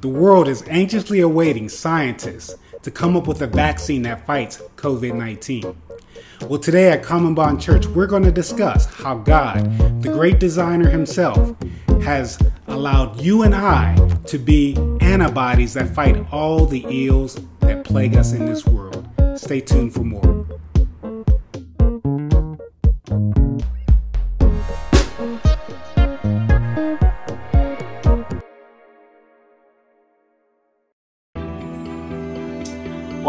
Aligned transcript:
The 0.00 0.08
world 0.08 0.48
is 0.48 0.62
anxiously 0.68 1.20
awaiting 1.20 1.68
scientists 1.68 2.54
to 2.82 2.90
come 2.90 3.16
up 3.16 3.26
with 3.26 3.42
a 3.42 3.46
vaccine 3.46 4.02
that 4.02 4.26
fights 4.26 4.58
COVID 4.76 5.14
19. 5.14 5.76
Well, 6.48 6.58
today 6.58 6.90
at 6.90 7.04
Common 7.04 7.34
Bond 7.34 7.60
Church, 7.60 7.86
we're 7.86 8.06
going 8.06 8.24
to 8.24 8.32
discuss 8.32 8.86
how 8.86 9.18
God, 9.18 10.02
the 10.02 10.08
great 10.08 10.40
designer 10.40 10.90
himself, 10.90 11.54
has 12.02 12.38
allowed 12.66 13.20
you 13.20 13.42
and 13.42 13.54
I 13.54 13.94
to 14.26 14.38
be 14.38 14.76
antibodies 15.00 15.74
that 15.74 15.94
fight 15.94 16.16
all 16.32 16.66
the 16.66 16.84
ills 16.88 17.38
that 17.60 17.84
plague 17.84 18.16
us 18.16 18.32
in 18.32 18.46
this 18.46 18.66
world. 18.66 19.08
Stay 19.36 19.60
tuned 19.60 19.94
for 19.94 20.02
more. 20.02 20.31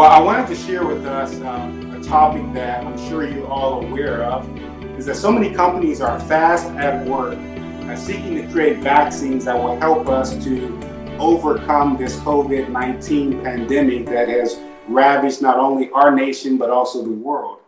Well, 0.03 0.11
I 0.11 0.19
wanted 0.19 0.47
to 0.47 0.55
share 0.55 0.85
with 0.85 1.05
us 1.05 1.39
um, 1.43 1.89
a 1.95 2.03
topic 2.03 2.51
that 2.51 2.83
I'm 2.83 2.97
sure 3.07 3.25
you're 3.25 3.47
all 3.47 3.85
aware 3.85 4.25
of 4.25 4.45
is 4.99 5.05
that 5.05 5.15
so 5.15 5.31
many 5.31 5.49
companies 5.55 6.01
are 6.01 6.19
fast 6.19 6.65
at 6.71 7.07
work 7.07 7.37
at 7.87 7.97
seeking 7.97 8.35
to 8.35 8.45
create 8.51 8.79
vaccines 8.79 9.45
that 9.45 9.55
will 9.55 9.79
help 9.79 10.09
us 10.09 10.35
to 10.43 10.77
overcome 11.19 11.95
this 11.95 12.17
COVID 12.17 12.67
19 12.67 13.43
pandemic 13.45 14.05
that 14.07 14.27
has 14.27 14.59
ravaged 14.89 15.41
not 15.41 15.57
only 15.57 15.89
our 15.91 16.13
nation 16.13 16.57
but 16.57 16.69
also 16.69 17.01
the 17.01 17.09
world. 17.09 17.59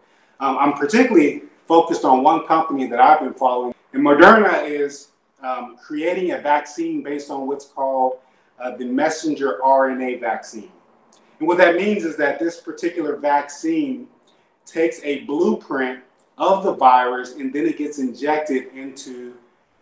Um, 0.42 0.58
I'm 0.60 0.74
particularly 0.74 1.44
focused 1.70 2.04
on 2.04 2.22
one 2.22 2.46
company 2.46 2.86
that 2.88 3.00
I've 3.00 3.22
been 3.22 3.34
following, 3.34 3.74
and 3.94 4.04
Moderna 4.04 4.70
is 4.70 5.12
um, 5.42 5.78
creating 5.82 6.32
a 6.32 6.40
vaccine 6.40 7.02
based 7.02 7.32
on 7.32 7.48
what's 7.48 7.68
called 7.68 8.18
uh, 8.60 8.76
the 8.76 8.84
messenger 8.84 9.58
RNA 9.64 10.20
vaccine. 10.20 10.74
And 11.40 11.48
what 11.48 11.58
that 11.58 11.76
means 11.76 12.04
is 12.04 12.18
that 12.18 12.40
this 12.40 12.60
particular 12.60 13.18
vaccine 13.18 14.08
takes 14.66 15.02
a 15.04 15.22
blueprint 15.22 16.02
of 16.38 16.64
the 16.64 16.74
virus 16.74 17.34
and 17.34 17.54
then 17.54 17.66
it 17.66 17.77
gets 17.77 18.00
injected 18.00 18.68
into 18.74 19.36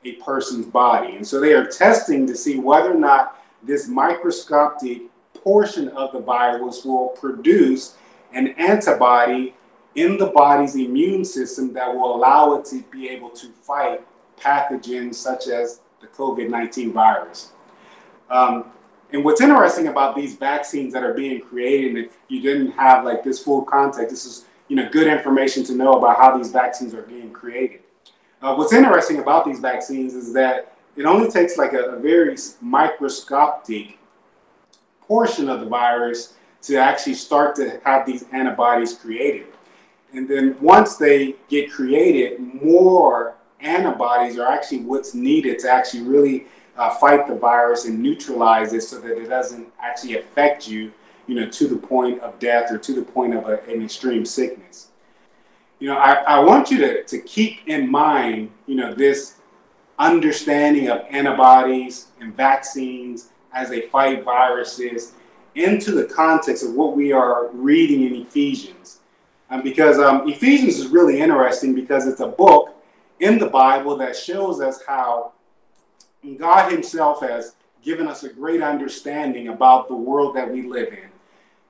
a 0.06 0.14
person's 0.14 0.66
body. 0.66 1.16
And 1.16 1.26
so 1.26 1.40
they 1.40 1.54
are 1.54 1.66
testing 1.66 2.28
to 2.28 2.36
see 2.36 2.60
whether 2.60 2.92
or 2.92 3.00
not 3.00 3.44
this 3.64 3.88
microscopic 3.88 5.04
portion 5.34 5.90
of 5.90 6.12
the 6.12 6.20
virus 6.20 6.84
will 6.84 7.10
produce 7.10 7.96
an 8.34 8.50
antibody 8.58 9.56
in 9.96 10.18
the 10.18 10.28
body's 10.28 10.76
immune 10.76 11.24
system 11.24 11.74
that 11.74 11.94
will 11.94 12.16
allow 12.16 12.56
it 12.56 12.66
to 12.66 12.84
be 12.92 13.10
able 13.10 13.30
to 13.30 13.48
fight 13.50 14.02
pathogens 14.40 15.16
such 15.16 15.48
as 15.48 15.82
the 16.02 16.08
COVID 16.08 16.50
19 16.50 16.92
virus. 16.92 17.52
Um, 18.30 18.66
and 19.14 19.24
what's 19.24 19.42
interesting 19.42 19.88
about 19.88 20.16
these 20.16 20.36
vaccines 20.36 20.92
that 20.94 21.04
are 21.04 21.14
being 21.14 21.40
created, 21.40 22.06
if 22.06 22.18
you 22.30 22.42
didn't 22.42 22.72
have 22.72 23.06
like 23.06 23.24
this 23.24 23.42
full 23.42 23.62
context, 23.62 24.10
this 24.10 24.26
is 24.26 24.46
you 24.68 24.76
know 24.76 24.90
good 24.90 25.08
information 25.08 25.64
to 25.66 25.76
know 25.76 25.94
about 25.94 26.18
how 26.18 26.36
these 26.36 26.52
vaccines 26.52 26.96
are 26.96 27.04
being 27.04 27.32
created. 27.32 27.82
Uh, 28.42 28.56
what's 28.56 28.74
interesting 28.74 29.20
about 29.20 29.46
these 29.46 29.60
vaccines 29.60 30.16
is 30.16 30.34
that 30.34 30.76
it 30.96 31.06
only 31.06 31.30
takes 31.30 31.58
like 31.58 31.74
a, 31.74 31.84
a 31.92 32.00
very 32.00 32.36
microscopic 32.60 34.00
portion 35.00 35.48
of 35.48 35.60
the 35.60 35.68
virus 35.68 36.34
to 36.64 36.76
actually 36.78 37.14
start 37.14 37.56
to 37.56 37.80
have 37.86 38.06
these 38.06 38.26
antibodies 38.32 38.96
created. 38.96 39.46
And 40.14 40.28
then 40.28 40.58
once 40.60 40.96
they 40.96 41.36
get 41.50 41.72
created, 41.72 42.40
more 42.40 43.36
antibodies 43.60 44.40
are 44.40 44.52
actually 44.52 44.80
what's 44.80 45.14
needed 45.14 45.60
to 45.60 45.70
actually 45.70 46.04
really 46.04 46.48
uh, 46.78 46.90
fight 46.96 47.28
the 47.28 47.36
virus 47.36 47.86
and 47.86 48.00
neutralize 48.00 48.74
it 48.74 48.82
so 48.82 49.00
that 49.00 49.18
it 49.18 49.30
doesn't 49.30 49.68
actually 49.80 50.18
affect 50.18 50.68
you, 50.68 50.92
you 51.28 51.36
know, 51.36 51.50
to 51.50 51.68
the 51.68 51.76
point 51.76 52.20
of 52.22 52.38
death 52.40 52.72
or 52.72 52.78
to 52.78 52.94
the 52.94 53.02
point 53.02 53.34
of 53.34 53.48
a, 53.48 53.62
an 53.64 53.84
extreme 53.84 54.26
sickness. 54.26 54.90
You 55.80 55.90
know, 55.90 55.98
I, 55.98 56.14
I 56.14 56.40
want 56.40 56.72
you 56.72 56.78
to, 56.80 57.04
to 57.04 57.20
keep 57.20 57.60
in 57.68 57.90
mind, 57.90 58.52
you 58.68 58.76
know, 58.76 58.94
this 58.94 59.36
understanding 60.00 60.90
of 60.90 61.02
antibodies 61.10 62.08
and 62.20 62.36
vaccines 62.36 63.30
as 63.54 63.70
they 63.70 63.82
fight 63.82 64.24
viruses 64.24 65.14
into 65.56 65.92
the 65.92 66.06
context 66.06 66.64
of 66.64 66.74
what 66.74 66.96
we 66.96 67.12
are 67.12 67.50
reading 67.52 68.04
in 68.04 68.16
Ephesians. 68.16 69.00
Um, 69.50 69.62
because 69.62 70.00
um, 70.00 70.28
Ephesians 70.28 70.80
is 70.80 70.88
really 70.88 71.20
interesting 71.20 71.76
because 71.76 72.08
it's 72.08 72.22
a 72.22 72.28
book 72.28 72.76
in 73.20 73.38
the 73.38 73.48
Bible 73.48 73.96
that 73.98 74.16
shows 74.16 74.62
us 74.62 74.82
how 74.88 75.34
God 76.38 76.72
Himself 76.72 77.22
has 77.22 77.56
given 77.84 78.08
us 78.08 78.24
a 78.24 78.30
great 78.30 78.62
understanding 78.62 79.50
about 79.50 79.88
the 79.88 79.96
world 79.96 80.36
that 80.36 80.50
we 80.50 80.64
live 80.64 80.90
in. 80.94 81.10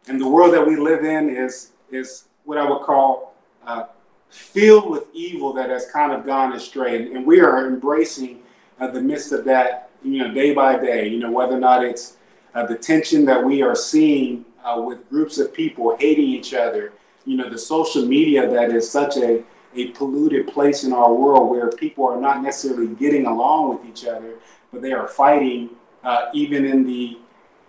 And 0.08 0.22
the 0.22 0.28
world 0.28 0.53
that 0.53 0.66
we 0.66 0.75
live 0.75 1.03
in 1.03 1.30
is, 1.30 1.72
is 1.91 2.25
what 2.44 2.58
I 2.58 2.69
would 2.69 2.81
call 2.81 3.34
uh, 3.66 3.86
filled 4.30 4.90
with 4.90 5.06
evil 5.13 5.53
that 5.53 5.69
has 5.69 5.90
kind 5.92 6.12
of 6.12 6.25
gone 6.25 6.53
astray. 6.53 6.97
And, 6.97 7.16
and 7.16 7.25
we 7.25 7.40
are 7.40 7.68
embracing 7.68 8.42
uh, 8.80 8.88
the 8.88 9.02
midst 9.02 9.31
of 9.31 9.46
that, 9.46 9.90
you 10.03 10.19
know, 10.19 10.34
day 10.34 10.53
by 10.53 10.78
day, 10.78 11.08
you 11.08 11.19
know, 11.19 11.31
whether 11.31 11.56
or 11.56 11.59
not 11.59 11.84
it's 11.84 12.18
uh, 12.53 12.66
the 12.66 12.75
tension 12.75 13.25
that 13.25 13.44
we 13.44 13.62
are 13.62 13.75
seeing 13.75 14.46
uh, 14.63 14.81
with 14.86 15.09
groups 15.09 15.38
of 15.38 15.53
people 15.53 15.96
hating 16.00 16.25
each 16.25 16.53
other, 16.53 16.94
you 17.25 17.38
know, 17.38 17.50
the 17.50 17.58
social 17.58 18.06
media 18.06 18.50
that 18.50 18.72
is 18.72 18.90
such 18.90 19.18
a 19.18 19.44
a 19.75 19.88
polluted 19.91 20.47
place 20.47 20.84
in 20.84 20.94
our 20.94 21.13
world 21.13 21.50
where 21.50 21.69
people 21.72 22.06
are 22.06 22.19
not 22.19 22.41
necessarily 22.41 22.88
getting 22.95 23.25
along 23.25 23.69
with 23.69 23.85
each 23.89 24.06
other, 24.06 24.35
but 24.72 24.81
they 24.81 24.91
are 24.91 25.07
fighting 25.07 25.69
uh, 26.03 26.29
even 26.34 26.66
in 26.66 26.85
the 26.85 27.17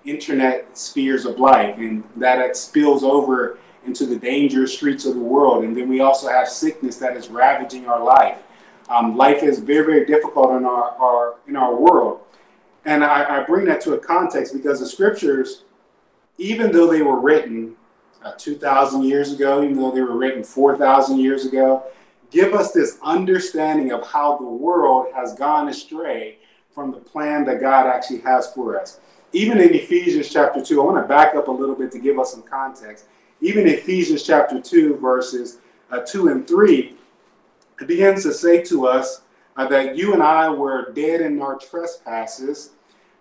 internet 0.05 0.77
spheres 0.77 1.25
of 1.25 1.39
life. 1.39 1.79
And 1.79 2.05
that 2.17 2.57
spills 2.57 3.03
over 3.03 3.59
into 3.87 4.07
the 4.07 4.17
dangerous 4.17 4.75
streets 4.75 5.05
of 5.05 5.15
the 5.15 5.21
world. 5.21 5.65
And 5.65 5.77
then 5.77 5.89
we 5.89 6.01
also 6.01 6.29
have 6.29 6.49
sickness 6.49 6.97
that 6.97 7.17
is 7.17 7.29
ravaging 7.29 7.87
our 7.87 8.03
life. 8.03 8.39
Um, 8.89 9.17
life 9.17 9.43
is 9.43 9.59
very, 9.59 9.85
very 9.85 10.07
difficult 10.07 10.51
in 10.53 10.65
our, 10.65 10.91
our 10.91 11.37
in 11.47 11.57
our 11.57 11.75
world. 11.75 12.21
And 12.85 13.03
I, 13.03 13.41
I 13.41 13.45
bring 13.45 13.65
that 13.67 13.81
to 13.83 13.95
a 13.95 13.99
context 13.99 14.53
because 14.53 14.81
the 14.81 14.87
scriptures, 14.87 15.65
even 16.37 16.71
though 16.71 16.91
they 16.91 17.01
were 17.01 17.19
written 17.19 17.77
uh, 18.25 18.33
2,000 18.33 19.05
years 19.05 19.33
ago, 19.33 19.63
even 19.63 19.77
though 19.77 19.91
they 19.91 20.01
were 20.01 20.17
written 20.17 20.43
4,000 20.43 21.19
years 21.19 21.45
ago, 21.45 21.85
give 22.31 22.55
us 22.55 22.73
this 22.73 22.99
understanding 23.03 23.93
of 23.93 24.07
how 24.07 24.39
the 24.39 24.45
world 24.45 25.09
has 25.15 25.35
gone 25.35 25.69
astray 25.69 26.39
from 26.73 26.91
the 26.91 26.99
plan 26.99 27.45
that 27.45 27.61
God 27.61 27.87
actually 27.87 28.21
has 28.21 28.51
for 28.53 28.81
us. 28.81 28.99
Even 29.33 29.61
in 29.61 29.75
Ephesians 29.75 30.31
chapter 30.31 30.63
2, 30.63 30.81
I 30.81 30.85
want 30.85 31.05
to 31.05 31.09
back 31.09 31.35
up 31.35 31.49
a 31.49 31.51
little 31.51 31.75
bit 31.75 31.93
to 31.93 31.99
give 31.99 32.19
us 32.19 32.33
some 32.33 32.43
context. 32.43 33.07
Even 33.41 33.67
Ephesians 33.67 34.23
chapter 34.23 34.61
2, 34.61 34.97
verses 34.97 35.59
uh, 35.91 36.01
2 36.01 36.29
and 36.29 36.49
3, 36.49 36.97
it 37.81 37.87
begins 37.87 38.23
to 38.23 38.33
say 38.33 38.63
to 38.63 38.87
us 38.87 39.23
uh, 39.57 39.67
that 39.69 39.97
you 39.97 40.15
and 40.15 40.23
I 40.23 40.49
were 40.49 40.93
dead 40.93 41.21
in 41.21 41.41
our 41.43 41.59
trespasses. 41.59 42.71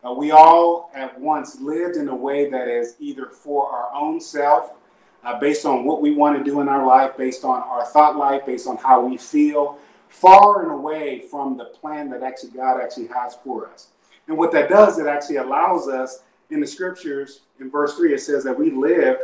Uh, 0.03 0.13
we 0.13 0.31
all 0.31 0.91
at 0.93 1.19
once 1.19 1.59
lived 1.59 1.97
in 1.97 2.07
a 2.07 2.15
way 2.15 2.49
that 2.49 2.67
is 2.67 2.95
either 2.99 3.27
for 3.27 3.69
our 3.69 3.93
own 3.93 4.21
self 4.21 4.73
uh, 5.23 5.39
based 5.39 5.65
on 5.65 5.85
what 5.85 6.01
we 6.01 6.11
want 6.11 6.37
to 6.37 6.43
do 6.43 6.61
in 6.61 6.67
our 6.67 6.85
life, 6.85 7.17
based 7.17 7.43
on 7.43 7.61
our 7.63 7.85
thought 7.85 8.17
life, 8.17 8.45
based 8.45 8.67
on 8.67 8.77
how 8.77 9.03
we 9.05 9.17
feel, 9.17 9.79
far 10.09 10.63
and 10.63 10.71
away 10.71 11.19
from 11.19 11.57
the 11.57 11.65
plan 11.65 12.09
that 12.09 12.23
actually 12.23 12.51
God 12.51 12.79
actually 12.81 13.07
has 13.07 13.35
for 13.43 13.67
us. 13.69 13.87
And 14.27 14.37
what 14.37 14.51
that 14.51 14.69
does, 14.69 14.99
it 14.99 15.07
actually 15.07 15.37
allows 15.37 15.87
us 15.87 16.19
in 16.49 16.59
the 16.59 16.67
scriptures, 16.67 17.41
in 17.59 17.71
verse 17.71 17.95
3, 17.95 18.13
it 18.13 18.19
says 18.19 18.43
that 18.43 18.57
we 18.57 18.69
live 18.71 19.17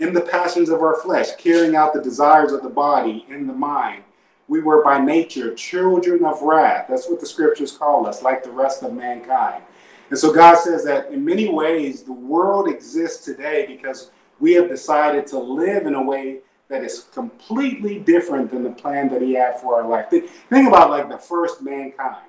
in 0.00 0.12
the 0.12 0.20
passions 0.20 0.68
of 0.68 0.82
our 0.82 1.00
flesh, 1.00 1.36
carrying 1.36 1.76
out 1.76 1.92
the 1.92 2.02
desires 2.02 2.52
of 2.52 2.62
the 2.62 2.68
body 2.68 3.24
in 3.28 3.46
the 3.46 3.52
mind. 3.52 4.02
We 4.48 4.60
were 4.60 4.82
by 4.82 4.98
nature 4.98 5.54
children 5.54 6.24
of 6.24 6.42
wrath. 6.42 6.86
That's 6.88 7.08
what 7.08 7.20
the 7.20 7.26
scriptures 7.26 7.76
call 7.76 8.06
us, 8.06 8.22
like 8.22 8.42
the 8.42 8.50
rest 8.50 8.82
of 8.82 8.92
mankind. 8.94 9.62
And 10.08 10.18
so 10.18 10.32
God 10.32 10.58
says 10.58 10.84
that 10.84 11.12
in 11.12 11.24
many 11.24 11.48
ways, 11.48 12.02
the 12.02 12.12
world 12.12 12.68
exists 12.68 13.24
today 13.24 13.64
because 13.66 14.10
we 14.40 14.54
have 14.54 14.68
decided 14.68 15.26
to 15.28 15.38
live 15.38 15.86
in 15.86 15.94
a 15.94 16.02
way 16.02 16.38
that 16.68 16.82
is 16.82 17.06
completely 17.12 17.98
different 17.98 18.50
than 18.50 18.62
the 18.62 18.70
plan 18.70 19.08
that 19.10 19.20
he 19.20 19.34
had 19.34 19.60
for 19.60 19.80
our 19.80 19.88
life. 19.88 20.08
Think, 20.08 20.68
about 20.68 20.90
like 20.90 21.08
the 21.08 21.18
first 21.18 21.62
mankind, 21.62 22.26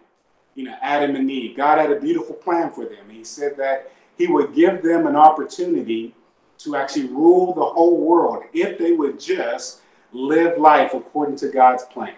you 0.55 0.65
know, 0.65 0.75
Adam 0.81 1.15
and 1.15 1.29
Eve. 1.29 1.55
God 1.55 1.77
had 1.77 1.91
a 1.91 1.99
beautiful 1.99 2.35
plan 2.35 2.71
for 2.71 2.85
them. 2.85 3.09
He 3.09 3.23
said 3.23 3.55
that 3.57 3.91
he 4.17 4.27
would 4.27 4.53
give 4.53 4.83
them 4.83 5.07
an 5.07 5.15
opportunity 5.15 6.15
to 6.59 6.75
actually 6.75 7.07
rule 7.07 7.53
the 7.53 7.63
whole 7.63 7.97
world 7.97 8.43
if 8.53 8.77
they 8.77 8.91
would 8.91 9.19
just 9.19 9.81
live 10.11 10.57
life 10.57 10.93
according 10.93 11.35
to 11.37 11.47
God's 11.47 11.83
plan. 11.85 12.15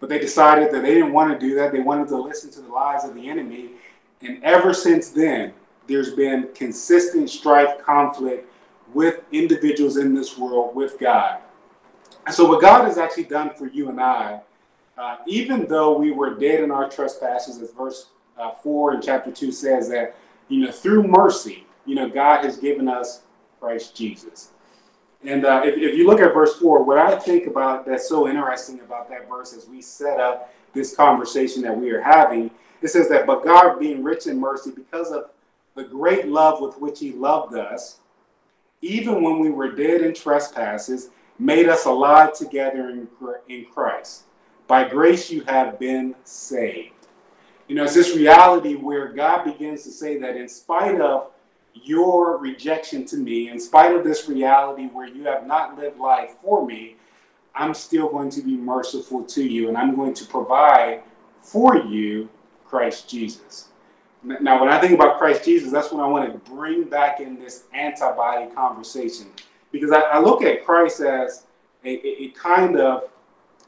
But 0.00 0.08
they 0.08 0.18
decided 0.18 0.72
that 0.72 0.82
they 0.82 0.94
didn't 0.94 1.12
want 1.12 1.32
to 1.32 1.38
do 1.38 1.54
that. 1.56 1.72
They 1.72 1.80
wanted 1.80 2.08
to 2.08 2.16
listen 2.16 2.50
to 2.52 2.60
the 2.60 2.68
lies 2.68 3.04
of 3.04 3.14
the 3.14 3.28
enemy. 3.28 3.72
And 4.22 4.42
ever 4.42 4.74
since 4.74 5.10
then, 5.10 5.52
there's 5.86 6.14
been 6.14 6.48
consistent 6.54 7.30
strife, 7.30 7.82
conflict, 7.84 8.49
with 8.94 9.20
individuals 9.32 9.96
in 9.96 10.14
this 10.14 10.36
world 10.36 10.74
with 10.74 10.98
God. 10.98 11.40
And 12.26 12.34
so, 12.34 12.48
what 12.48 12.60
God 12.60 12.84
has 12.84 12.98
actually 12.98 13.24
done 13.24 13.50
for 13.54 13.66
you 13.66 13.88
and 13.88 14.00
I, 14.00 14.40
uh, 14.98 15.16
even 15.26 15.66
though 15.66 15.98
we 15.98 16.10
were 16.10 16.34
dead 16.34 16.62
in 16.62 16.70
our 16.70 16.88
trespasses, 16.88 17.60
as 17.60 17.72
verse 17.72 18.10
uh, 18.38 18.52
4 18.52 18.94
in 18.94 19.02
chapter 19.02 19.30
2 19.30 19.52
says, 19.52 19.88
that 19.88 20.16
you 20.48 20.64
know, 20.64 20.72
through 20.72 21.04
mercy, 21.04 21.66
you 21.86 21.94
know, 21.94 22.08
God 22.08 22.44
has 22.44 22.56
given 22.56 22.88
us 22.88 23.22
Christ 23.60 23.96
Jesus. 23.96 24.50
And 25.24 25.44
uh, 25.44 25.62
if, 25.64 25.76
if 25.76 25.96
you 25.96 26.06
look 26.06 26.20
at 26.20 26.32
verse 26.32 26.56
4, 26.56 26.82
what 26.82 26.98
I 26.98 27.18
think 27.18 27.46
about 27.46 27.86
that's 27.86 28.08
so 28.08 28.28
interesting 28.28 28.80
about 28.80 29.08
that 29.10 29.28
verse 29.28 29.54
as 29.54 29.66
we 29.66 29.82
set 29.82 30.18
up 30.18 30.52
this 30.72 30.94
conversation 30.94 31.62
that 31.62 31.76
we 31.76 31.90
are 31.90 32.00
having, 32.00 32.50
it 32.80 32.88
says 32.88 33.08
that, 33.10 33.26
but 33.26 33.44
God 33.44 33.78
being 33.78 34.02
rich 34.02 34.26
in 34.26 34.40
mercy, 34.40 34.70
because 34.70 35.10
of 35.10 35.30
the 35.74 35.84
great 35.84 36.28
love 36.28 36.60
with 36.60 36.78
which 36.78 36.98
he 36.98 37.12
loved 37.12 37.54
us, 37.54 37.98
even 38.82 39.22
when 39.22 39.38
we 39.38 39.50
were 39.50 39.72
dead 39.72 40.00
in 40.02 40.14
trespasses, 40.14 41.10
made 41.38 41.68
us 41.68 41.86
alive 41.86 42.32
together 42.32 42.90
in, 42.90 43.08
in 43.48 43.64
Christ. 43.66 44.24
By 44.66 44.88
grace 44.88 45.30
you 45.30 45.42
have 45.44 45.78
been 45.78 46.14
saved. 46.24 46.94
You 47.66 47.76
know, 47.76 47.84
it's 47.84 47.94
this 47.94 48.14
reality 48.16 48.74
where 48.74 49.08
God 49.08 49.44
begins 49.44 49.84
to 49.84 49.90
say 49.90 50.18
that 50.18 50.36
in 50.36 50.48
spite 50.48 51.00
of 51.00 51.30
your 51.74 52.38
rejection 52.38 53.04
to 53.06 53.16
me, 53.16 53.48
in 53.48 53.60
spite 53.60 53.94
of 53.94 54.04
this 54.04 54.28
reality 54.28 54.86
where 54.86 55.06
you 55.08 55.24
have 55.24 55.46
not 55.46 55.78
lived 55.78 55.98
life 55.98 56.32
for 56.42 56.66
me, 56.66 56.96
I'm 57.54 57.74
still 57.74 58.08
going 58.08 58.30
to 58.30 58.42
be 58.42 58.56
merciful 58.56 59.24
to 59.24 59.42
you 59.42 59.68
and 59.68 59.76
I'm 59.76 59.94
going 59.94 60.14
to 60.14 60.24
provide 60.24 61.02
for 61.42 61.76
you 61.76 62.28
Christ 62.64 63.08
Jesus. 63.08 63.69
Now, 64.22 64.60
when 64.60 64.68
I 64.68 64.78
think 64.78 64.92
about 64.92 65.18
Christ 65.18 65.44
Jesus, 65.44 65.72
that's 65.72 65.90
when 65.90 66.02
I 66.02 66.06
want 66.06 66.30
to 66.30 66.50
bring 66.50 66.84
back 66.84 67.20
in 67.20 67.38
this 67.38 67.64
antibody 67.72 68.52
conversation 68.54 69.28
because 69.72 69.92
I, 69.92 70.00
I 70.00 70.20
look 70.20 70.42
at 70.42 70.64
Christ 70.64 71.00
as 71.00 71.46
a, 71.84 72.24
a, 72.24 72.28
kind 72.30 72.78
of 72.78 73.04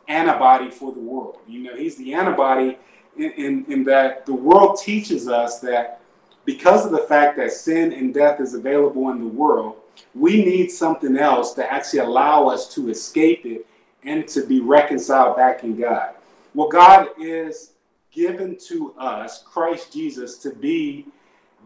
antibody 0.09 0.71
for 0.71 0.93
the 0.93 1.01
world. 1.01 1.39
You 1.49 1.61
know, 1.61 1.77
he's 1.77 1.97
the 1.97 2.13
antibody 2.13 2.77
in, 3.17 3.33
in, 3.33 3.65
in 3.69 3.85
that 3.85 4.27
the 4.27 4.35
world 4.35 4.79
teaches 4.79 5.29
us 5.29 5.61
that 5.61 6.01
because 6.45 6.85
of 6.85 6.93
the 6.93 6.99
fact 6.99 7.37
that 7.39 7.53
sin 7.53 7.93
and 7.93 8.13
death 8.13 8.41
is 8.41 8.53
available 8.55 9.11
in 9.11 9.21
the 9.21 9.27
world, 9.27 9.77
we 10.15 10.45
need 10.45 10.71
something 10.71 11.17
else 11.17 11.55
to 11.55 11.73
actually 11.73 12.01
allow 12.01 12.49
us 12.49 12.73
to 12.75 12.91
escape 12.91 13.47
it 13.47 13.67
and 14.05 14.27
to 14.29 14.45
be 14.47 14.61
reconciled 14.61 15.37
back 15.37 15.63
in 15.63 15.79
God. 15.79 16.15
Well, 16.55 16.69
God 16.69 17.09
is 17.19 17.72
given 18.13 18.57
to 18.69 18.95
us, 18.99 19.43
Christ 19.43 19.93
Jesus, 19.93 20.39
to 20.39 20.51
be 20.51 21.07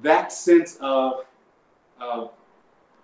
that 0.03 0.33
sense 0.33 0.79
of, 0.81 1.25
of 2.01 2.31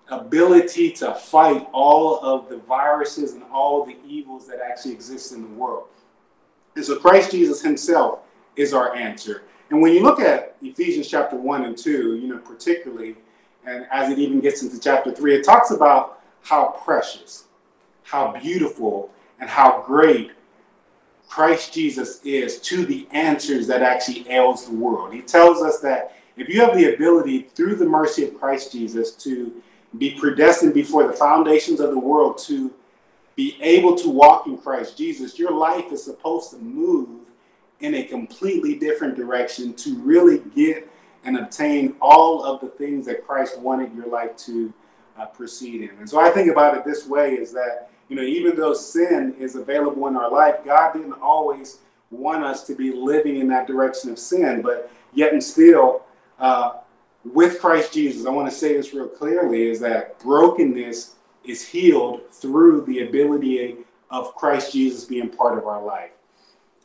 ability 0.09 0.93
to 0.93 1.15
fight 1.15 1.69
all 1.73 2.21
of 2.21 2.49
the 2.49 2.59
viruses 2.59 3.33
and 3.33 3.43
all 3.53 3.85
the 3.85 3.97
evils 4.07 4.47
that 4.47 4.61
actually 4.61 4.93
exist 4.93 5.33
in 5.33 5.43
the 5.43 5.49
world. 5.49 5.87
And 6.77 6.85
so 6.85 6.99
Christ 6.99 7.31
Jesus 7.31 7.63
himself 7.63 8.21
is 8.57 8.73
our 8.73 8.95
answer. 8.95 9.43
And 9.71 9.81
when 9.81 9.93
you 9.93 10.03
look 10.03 10.21
at 10.21 10.57
Ephesians 10.63 11.09
chapter 11.09 11.37
1 11.37 11.65
and 11.65 11.77
2, 11.77 12.17
you 12.17 12.29
know, 12.29 12.39
particularly, 12.39 13.17
and 13.65 13.87
as 13.91 14.11
it 14.11 14.19
even 14.19 14.41
gets 14.41 14.63
into 14.63 14.79
chapter 14.79 15.13
3, 15.13 15.37
it 15.37 15.45
talks 15.45 15.71
about 15.71 16.21
how 16.43 16.79
precious, 16.85 17.45
how 18.03 18.39
beautiful, 18.41 19.11
and 19.41 19.49
how 19.49 19.83
great 19.83 20.33
Christ 21.33 21.73
Jesus 21.73 22.21
is 22.25 22.61
to 22.61 22.85
the 22.85 23.09
answers 23.11 23.67
that 23.69 23.81
actually 23.81 24.29
ails 24.31 24.67
the 24.67 24.75
world. 24.75 25.15
He 25.15 25.23
tells 25.23 25.63
us 25.63 25.81
that 25.81 26.15
if 26.37 26.47
you 26.47 26.61
have 26.61 26.77
the 26.77 26.93
ability 26.93 27.45
through 27.55 27.77
the 27.77 27.87
mercy 27.87 28.25
of 28.25 28.39
Christ 28.39 28.71
Jesus 28.71 29.13
to 29.13 29.51
be 29.97 30.15
predestined 30.21 30.75
before 30.75 31.07
the 31.07 31.15
foundations 31.15 31.81
of 31.81 31.89
the 31.89 31.99
world 31.99 32.37
to 32.49 32.71
be 33.35 33.57
able 33.63 33.97
to 33.97 34.11
walk 34.11 34.47
in 34.47 34.59
Christ 34.59 34.99
Jesus, 34.99 35.39
your 35.39 35.53
life 35.53 35.91
is 35.91 36.05
supposed 36.05 36.51
to 36.51 36.59
move 36.59 37.31
in 37.81 37.95
a 37.95 38.05
completely 38.05 38.75
different 38.75 39.17
direction 39.17 39.73
to 39.73 39.97
really 40.01 40.43
get 40.55 40.87
and 41.25 41.39
obtain 41.39 41.97
all 42.03 42.45
of 42.45 42.61
the 42.61 42.69
things 42.69 43.07
that 43.07 43.27
Christ 43.27 43.59
wanted 43.59 43.95
your 43.95 44.09
life 44.09 44.37
to 44.49 44.71
uh, 45.19 45.25
proceed 45.25 45.81
in. 45.81 45.97
And 45.99 46.11
so 46.11 46.21
I 46.21 46.29
think 46.29 46.51
about 46.51 46.77
it 46.77 46.85
this 46.85 47.07
way 47.07 47.37
is 47.37 47.55
that, 47.55 47.89
you 48.13 48.17
know, 48.19 48.25
even 48.25 48.55
though 48.57 48.75
sin 48.75 49.35
is 49.39 49.57
available 49.57 50.07
in 50.07 50.19
our 50.19 50.31
life, 50.31 50.57
God 50.67 50.93
didn't 50.93 51.15
always 51.15 51.79
want 52.11 52.45
us 52.45 52.63
to 52.67 52.75
be 52.75 52.93
living 52.93 53.39
in 53.39 53.49
that 53.49 53.67
direction 53.67 54.11
of 54.11 54.19
sin, 54.19 54.61
but 54.61 54.91
yet 55.15 55.33
and 55.33 55.43
still, 55.43 56.03
uh, 56.39 56.75
with 57.25 57.59
Christ 57.59 57.95
Jesus, 57.95 58.27
I 58.27 58.31
want 58.31 58.51
to 58.51 58.55
say 58.55 58.75
this 58.75 58.93
real 58.93 59.09
clearly 59.09 59.63
is 59.71 59.81
that 59.81 60.19
brokenness 60.19 61.15
is 61.45 61.67
healed 61.67 62.31
through 62.31 62.83
the 62.83 63.09
ability 63.09 63.79
of 64.11 64.35
Christ 64.35 64.75
Jesus 64.75 65.07
being 65.07 65.31
part 65.31 65.57
of 65.57 65.67
our 65.67 65.83
life. 65.83 66.11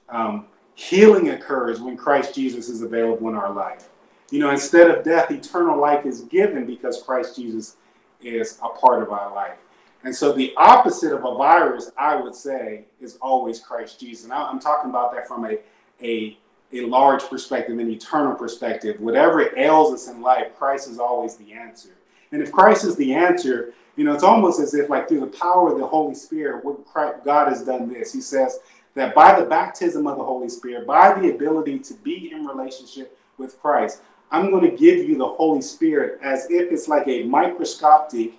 Um, 0.08 0.46
healing 0.76 1.32
occurs 1.32 1.82
when 1.82 1.98
Christ 1.98 2.36
Jesus 2.36 2.70
is 2.70 2.84
available 2.84 3.28
in 3.28 3.36
our 3.36 3.52
life. 3.52 3.90
You 4.32 4.40
know, 4.40 4.52
instead 4.52 4.90
of 4.90 5.04
death, 5.04 5.30
eternal 5.30 5.78
life 5.78 6.06
is 6.06 6.22
given 6.22 6.66
because 6.66 7.04
Christ 7.04 7.36
Jesus 7.36 7.76
is 8.22 8.60
a 8.64 8.70
part 8.70 9.04
of 9.04 9.12
our 9.12 9.36
life. 9.36 9.58
And 10.04 10.16
so 10.16 10.32
the 10.32 10.54
opposite 10.58 11.14
of 11.14 11.26
a 11.26 11.36
virus, 11.36 11.92
I 11.98 12.16
would 12.16 12.36
say, 12.36 12.86
is 13.00 13.18
always 13.22 13.60
Christ 13.60 14.00
Jesus. 14.00 14.26
And 14.26 14.34
I'm 14.34 14.60
talking 14.60 14.90
about 14.90 15.14
that 15.14 15.28
from 15.28 15.46
a, 15.46 15.58
a 16.02 16.38
a 16.74 16.82
large 16.82 17.24
perspective, 17.24 17.80
an 17.80 17.90
eternal 17.90 18.36
perspective. 18.36 19.00
Whatever 19.00 19.58
ails 19.58 19.94
us 19.94 20.10
in 20.10 20.22
life, 20.22 20.56
Christ 20.58 20.90
is 20.90 21.00
always 21.00 21.38
the 21.38 21.54
answer. 21.54 21.92
And 22.32 22.42
if 22.42 22.52
Christ 22.52 22.84
is 22.84 22.96
the 22.98 23.14
answer, 23.14 23.74
you 23.96 24.04
know, 24.04 24.14
it's 24.14 24.24
almost 24.24 24.60
as 24.60 24.74
if, 24.74 24.90
like, 24.90 25.08
through 25.08 25.22
the 25.22 25.28
power 25.28 25.72
of 25.72 25.80
the 25.80 25.88
Holy 25.88 26.14
Spirit, 26.14 26.66
what 26.66 26.86
Christ, 26.86 27.24
God 27.24 27.48
has 27.48 27.64
done 27.64 27.92
this. 27.92 28.12
He 28.14 28.20
says 28.20 28.60
that 28.96 29.16
by 29.16 29.40
the 29.40 29.46
baptism 29.46 30.08
of 30.08 30.18
the 30.18 30.24
Holy 30.24 30.50
Spirit, 30.50 30.86
by 30.86 31.18
the 31.20 31.32
ability 31.32 31.80
to 31.80 31.94
be 31.94 32.32
in 32.34 32.46
relationship 32.46 33.18
with 33.38 33.60
Christ, 33.62 34.02
I'm 34.30 34.52
going 34.52 34.70
to 34.70 34.76
give 34.76 35.08
you 35.08 35.18
the 35.18 35.26
Holy 35.26 35.62
Spirit 35.62 36.20
as 36.22 36.52
if 36.52 36.70
it's 36.72 36.90
like 36.90 37.08
a 37.08 37.24
microscopic 37.24 38.34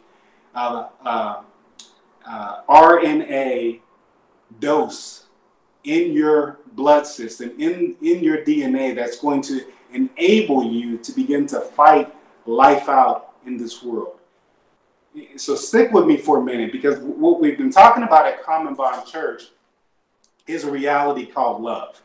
uh, 0.55 0.89
uh, 1.03 1.43
uh, 2.29 2.63
RNA 2.69 3.81
dose 4.61 5.27
in 5.85 6.13
your 6.13 6.59
blood 6.73 7.07
system, 7.07 7.53
in, 7.59 7.97
in 8.03 8.23
your 8.23 8.45
DNA, 8.45 8.95
that's 8.95 9.19
going 9.19 9.41
to 9.43 9.65
enable 9.93 10.71
you 10.71 10.99
to 10.99 11.13
begin 11.13 11.47
to 11.47 11.61
fight 11.61 12.15
life 12.47 12.89
out 12.89 13.33
in 13.47 13.57
this 13.57 13.83
world. 13.83 14.19
So 15.37 15.57
stick 15.57 15.91
with 15.93 16.07
me 16.07 16.19
for 16.19 16.39
a 16.39 16.45
minute 16.45 16.71
because 16.71 16.99
what 16.99 17.41
we've 17.41 17.57
been 17.57 17.71
talking 17.71 18.03
about 18.03 18.27
at 18.27 18.43
Common 18.45 18.75
Bond 18.75 19.07
Church 19.07 19.45
is 20.47 20.65
a 20.65 20.71
reality 20.71 21.27
called 21.27 21.63
love. 21.63 22.03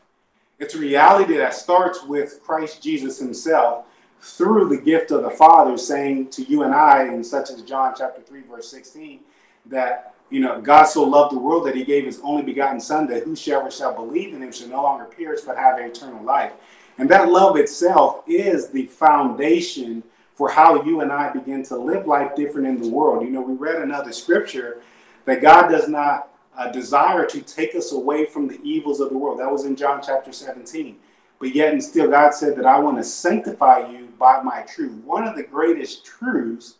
It's 0.58 0.74
a 0.74 0.78
reality 0.78 1.36
that 1.36 1.54
starts 1.54 2.02
with 2.04 2.40
Christ 2.42 2.82
Jesus 2.82 3.18
himself 3.18 3.86
through 4.20 4.68
the 4.68 4.80
gift 4.80 5.10
of 5.10 5.22
the 5.22 5.30
Father 5.30 5.76
saying 5.76 6.30
to 6.30 6.42
you 6.44 6.62
and 6.62 6.74
I, 6.74 7.08
in 7.08 7.22
such 7.22 7.50
as 7.50 7.60
John 7.62 7.94
chapter 7.96 8.22
3, 8.22 8.42
verse 8.42 8.70
16, 8.70 9.20
that 9.66 10.13
you 10.30 10.40
know, 10.40 10.60
God 10.60 10.84
so 10.84 11.04
loved 11.04 11.34
the 11.34 11.38
world 11.38 11.66
that 11.66 11.76
he 11.76 11.84
gave 11.84 12.04
his 12.04 12.20
only 12.22 12.42
begotten 12.42 12.80
Son, 12.80 13.06
that 13.08 13.24
whosoever 13.24 13.70
shall 13.70 13.94
believe 13.94 14.34
in 14.34 14.42
him 14.42 14.52
shall 14.52 14.68
no 14.68 14.82
longer 14.82 15.04
perish 15.04 15.42
but 15.42 15.56
have 15.56 15.78
eternal 15.78 16.22
life. 16.24 16.52
And 16.98 17.08
that 17.10 17.28
love 17.28 17.56
itself 17.56 18.22
is 18.26 18.68
the 18.68 18.86
foundation 18.86 20.02
for 20.34 20.48
how 20.48 20.82
you 20.82 21.00
and 21.00 21.12
I 21.12 21.30
begin 21.30 21.62
to 21.64 21.76
live 21.76 22.06
life 22.06 22.34
different 22.34 22.66
in 22.66 22.80
the 22.80 22.88
world. 22.88 23.24
You 23.24 23.30
know, 23.30 23.40
we 23.40 23.54
read 23.54 23.82
another 23.82 24.12
scripture 24.12 24.80
that 25.24 25.42
God 25.42 25.68
does 25.68 25.88
not 25.88 26.28
uh, 26.56 26.70
desire 26.70 27.26
to 27.26 27.40
take 27.40 27.74
us 27.74 27.92
away 27.92 28.26
from 28.26 28.48
the 28.48 28.60
evils 28.62 29.00
of 29.00 29.10
the 29.10 29.18
world. 29.18 29.40
That 29.40 29.50
was 29.50 29.64
in 29.64 29.76
John 29.76 30.00
chapter 30.04 30.32
17. 30.32 30.96
But 31.38 31.54
yet 31.54 31.72
and 31.72 31.82
still, 31.82 32.08
God 32.08 32.32
said 32.32 32.56
that 32.56 32.66
I 32.66 32.78
want 32.78 32.96
to 32.98 33.04
sanctify 33.04 33.90
you 33.90 34.12
by 34.18 34.42
my 34.42 34.62
truth. 34.62 34.92
One 35.04 35.26
of 35.26 35.36
the 35.36 35.42
greatest 35.42 36.04
truths 36.04 36.74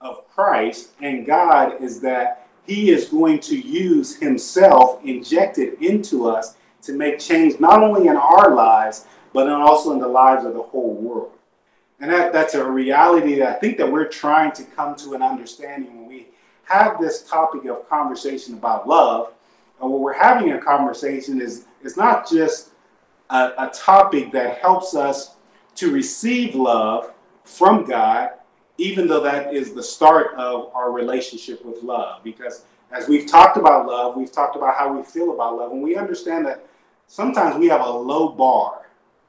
of 0.00 0.26
Christ 0.28 0.90
and 1.00 1.26
God 1.26 1.82
is 1.82 2.00
that 2.00 2.39
he 2.66 2.90
is 2.90 3.06
going 3.06 3.40
to 3.40 3.58
use 3.58 4.16
himself 4.16 5.00
injected 5.04 5.82
into 5.82 6.28
us 6.28 6.56
to 6.82 6.92
make 6.92 7.18
change 7.18 7.60
not 7.60 7.82
only 7.82 8.08
in 8.08 8.16
our 8.16 8.54
lives, 8.54 9.06
but 9.32 9.48
also 9.48 9.92
in 9.92 9.98
the 9.98 10.08
lives 10.08 10.44
of 10.44 10.54
the 10.54 10.62
whole 10.62 10.94
world. 10.94 11.32
And 12.00 12.10
that, 12.10 12.32
that's 12.32 12.54
a 12.54 12.64
reality 12.64 13.36
that 13.36 13.56
I 13.56 13.58
think 13.58 13.76
that 13.78 13.90
we're 13.90 14.08
trying 14.08 14.52
to 14.52 14.64
come 14.64 14.96
to 14.96 15.14
an 15.14 15.22
understanding 15.22 15.94
when 15.96 16.08
we 16.08 16.28
have 16.64 17.00
this 17.00 17.22
topic 17.22 17.66
of 17.66 17.88
conversation 17.88 18.54
about 18.54 18.88
love. 18.88 19.34
And 19.80 19.90
what 19.90 20.00
we're 20.00 20.12
having 20.14 20.52
a 20.52 20.58
conversation 20.60 21.40
is, 21.40 21.66
is 21.82 21.96
not 21.96 22.28
just 22.28 22.70
a, 23.28 23.52
a 23.58 23.70
topic 23.74 24.32
that 24.32 24.58
helps 24.58 24.94
us 24.94 25.36
to 25.76 25.92
receive 25.92 26.54
love 26.54 27.12
from 27.44 27.84
God, 27.84 28.30
even 28.80 29.06
though 29.06 29.20
that 29.20 29.52
is 29.52 29.74
the 29.74 29.82
start 29.82 30.34
of 30.36 30.70
our 30.74 30.90
relationship 30.90 31.64
with 31.64 31.82
love. 31.82 32.24
Because 32.24 32.64
as 32.90 33.06
we've 33.08 33.26
talked 33.26 33.56
about 33.58 33.86
love, 33.86 34.16
we've 34.16 34.32
talked 34.32 34.56
about 34.56 34.74
how 34.74 34.96
we 34.96 35.02
feel 35.02 35.34
about 35.34 35.56
love, 35.56 35.72
and 35.72 35.82
we 35.82 35.96
understand 35.96 36.46
that 36.46 36.66
sometimes 37.06 37.56
we 37.56 37.68
have 37.68 37.82
a 37.82 37.90
low 37.90 38.30
bar 38.30 38.86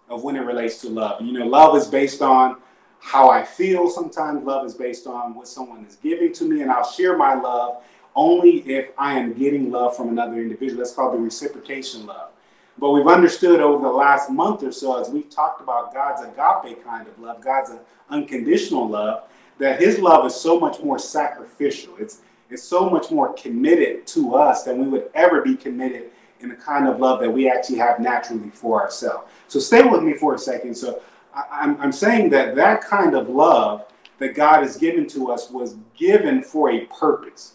of 0.10 0.24
when 0.24 0.36
it 0.36 0.42
relates 0.42 0.80
to 0.82 0.90
love. 0.90 1.22
You 1.22 1.34
know, 1.34 1.46
love 1.46 1.76
is 1.76 1.88
based 1.88 2.22
on 2.22 2.58
how 3.00 3.30
I 3.30 3.44
feel. 3.44 3.90
Sometimes 3.90 4.46
love 4.46 4.66
is 4.66 4.74
based 4.74 5.06
on 5.06 5.36
what 5.36 5.48
someone 5.48 5.86
is 5.86 5.98
giving 5.98 6.32
to 6.34 6.46
me, 6.46 6.62
and 6.62 6.72
I'll 6.72 6.90
share 6.90 7.18
my 7.18 7.34
love 7.34 7.84
only 8.16 8.60
if 8.70 8.92
I 8.98 9.20
am 9.20 9.34
getting 9.34 9.70
love 9.70 9.96
from 9.96 10.10
another 10.10 10.42
individual. 10.42 10.80
That's 10.80 10.94
called 10.94 11.14
the 11.14 11.20
reciprocation 11.20 12.06
love. 12.06 12.30
But 12.78 12.92
we've 12.92 13.08
understood 13.08 13.60
over 13.60 13.84
the 13.84 13.94
last 13.94 14.30
month 14.30 14.64
or 14.64 14.72
so, 14.72 15.00
as 15.00 15.10
we've 15.10 15.30
talked 15.30 15.62
about 15.62 15.94
God's 15.94 16.22
agape 16.22 16.84
kind 16.84 17.08
of 17.08 17.20
love, 17.20 17.42
God's 17.42 17.72
unconditional 18.10 18.88
love, 18.88 19.24
that 19.62 19.80
His 19.80 20.00
love 20.00 20.26
is 20.26 20.36
so 20.36 20.60
much 20.60 20.82
more 20.82 21.00
sacrificial. 21.00 21.96
It's 21.98 22.22
it's 22.50 22.64
so 22.64 22.90
much 22.90 23.12
more 23.12 23.34
committed 23.34 24.06
to 24.08 24.36
us 24.36 24.64
than 24.64 24.80
we 24.80 24.88
would 24.90 25.10
ever 25.14 25.42
be 25.42 25.56
committed 25.56 26.12
in 26.42 26.50
the 26.50 26.56
kind 26.56 26.88
of 26.88 27.00
love 27.00 27.22
that 27.22 27.30
we 27.30 27.50
actually 27.50 27.78
have 27.78 28.00
naturally 28.00 28.50
for 28.50 28.82
ourselves. 28.82 29.32
So 29.48 29.60
stay 29.60 29.84
with 29.84 30.04
me 30.04 30.16
for 30.16 30.36
a 30.36 30.38
second. 30.38 30.76
So 30.76 31.02
I, 31.34 31.64
am 31.64 31.80
I'm 31.80 31.92
saying 31.94 32.30
that 32.32 32.56
that 32.56 32.82
kind 32.82 33.16
of 33.16 33.30
love 33.30 33.86
that 34.20 34.36
God 34.36 34.64
has 34.64 34.76
given 34.76 35.08
to 35.08 35.32
us 35.32 35.50
was 35.50 35.78
given 35.96 36.44
for 36.44 36.72
a 36.72 36.86
purpose. 36.88 37.54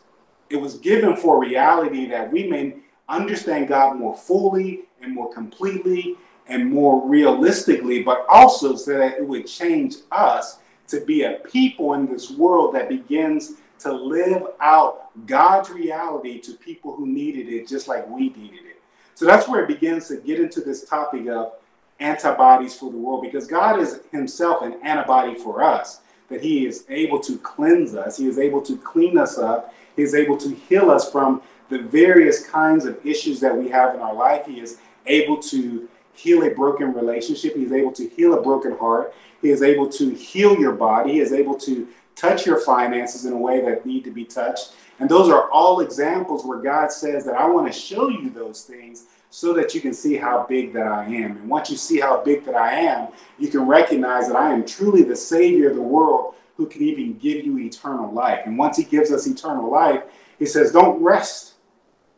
It 0.49 0.57
was 0.57 0.79
given 0.79 1.15
for 1.15 1.41
reality 1.41 2.07
that 2.09 2.33
we 2.33 2.47
may 2.47 2.77
understand 3.09 3.69
God 3.69 3.99
more 3.99 4.17
fully 4.17 4.83
and 5.03 5.15
more 5.15 5.31
completely 5.33 6.17
and 6.47 6.71
more 6.71 7.07
realistically, 7.07 8.03
but 8.03 8.25
also 8.29 8.77
so 8.77 8.97
that 8.97 9.19
it 9.19 9.27
would 9.27 9.47
change 9.47 9.97
us 10.11 10.59
to 10.89 11.01
be 11.05 11.23
a 11.23 11.35
people 11.51 11.95
in 11.95 12.07
this 12.07 12.31
world 12.31 12.75
that 12.75 12.89
begins 12.89 13.55
to 13.81 13.93
live 13.93 14.43
out 14.61 15.11
God's 15.27 15.71
reality 15.71 16.41
to 16.41 16.55
people 16.55 16.95
who 16.95 17.07
needed 17.07 17.49
it 17.49 17.69
just 17.69 17.89
like 17.89 18.09
we 18.09 18.31
needed 18.31 18.65
it. 18.65 18.81
So 19.15 19.25
that's 19.25 19.49
where 19.49 19.63
it 19.63 19.69
begins 19.69 20.09
to 20.09 20.17
get 20.17 20.41
into 20.41 20.61
this 20.61 20.85
topic 20.85 21.27
of 21.29 21.53
antibodies 22.01 22.79
for 22.79 22.91
the 22.91 22.97
world 22.97 23.23
because 23.23 23.47
God 23.47 23.81
is 23.81 24.01
himself 24.13 24.63
an 24.63 24.79
antibody 24.83 25.35
for 25.35 25.63
us, 25.63 26.01
that 26.29 26.43
he 26.43 26.67
is 26.67 26.85
able 26.89 27.21
to 27.21 27.39
cleanse 27.39 27.95
us, 27.95 28.19
he 28.19 28.27
is 28.27 28.39
able 28.39 28.61
to 28.63 28.77
clean 28.79 29.17
us 29.17 29.39
up, 29.39 29.73
he 29.95 30.03
is 30.03 30.15
able 30.15 30.37
to 30.39 30.55
heal 30.55 30.91
us 30.91 31.11
from 31.11 31.43
the 31.69 31.79
various 31.79 32.47
kinds 32.47 32.85
of 32.85 33.05
issues 33.05 33.41
that 33.41 33.57
we 33.57 33.69
have 33.69 33.95
in 33.95 34.01
our 34.01 34.15
life. 34.15 34.47
He 34.47 34.61
is 34.61 34.79
able 35.07 35.39
to 35.45 35.89
heal 36.17 36.43
a 36.43 36.51
broken 36.51 36.93
relationship, 36.93 37.55
he 37.55 37.65
is 37.65 37.73
able 37.73 37.93
to 37.93 38.09
heal 38.09 38.35
a 38.35 38.43
broken 38.43 38.77
heart, 38.77 39.15
he 39.43 39.51
is 39.51 39.63
able 39.63 39.89
to 39.91 40.15
heal 40.15 40.59
your 40.59 40.73
body, 40.73 41.13
he 41.13 41.21
is 41.21 41.33
able 41.33 41.55
to 41.59 41.87
touch 42.15 42.47
your 42.47 42.59
finances 42.61 43.27
in 43.27 43.33
a 43.33 43.37
way 43.37 43.61
that 43.61 43.85
need 43.85 44.03
to 44.05 44.11
be 44.11 44.25
touched. 44.25 44.73
And 44.99 45.09
those 45.09 45.29
are 45.29 45.51
all 45.51 45.81
examples 45.81 46.45
where 46.45 46.59
God 46.59 46.91
says 46.91 47.25
that 47.27 47.35
I 47.35 47.47
want 47.47 47.71
to 47.71 47.79
show 47.79 48.09
you 48.09 48.31
those 48.31 48.63
things 48.63 49.05
so 49.29 49.53
that 49.53 49.75
you 49.75 49.83
can 49.83 49.93
see 49.93 50.17
how 50.17 50.47
big 50.49 50.73
that 50.73 50.87
I 50.87 51.05
am. 51.05 51.37
And 51.37 51.49
once 51.49 51.71
you 51.71 51.77
see 51.77 52.01
how 52.01 52.23
big 52.25 52.45
that 52.47 52.55
I 52.55 52.73
am, 52.73 53.09
you 53.39 53.49
can 53.49 53.67
recognize 53.67 54.29
that 54.29 54.37
I 54.37 54.53
am 54.53 54.65
truly 54.65 55.03
the 55.03 55.17
Savior 55.17 55.69
of 55.69 55.77
the 55.77 55.83
world 55.83 56.35
who 56.57 56.67
can 56.67 56.81
even 56.83 57.19
give 57.19 57.45
you 57.45 57.59
eternal 57.59 58.11
life. 58.11 58.41
And 58.47 58.57
once 58.57 58.79
He 58.79 58.85
gives 58.85 59.13
us 59.13 59.27
eternal 59.27 59.71
life, 59.71 60.03
He 60.39 60.47
says, 60.47 60.73
Don't 60.73 61.03
rest 61.03 61.55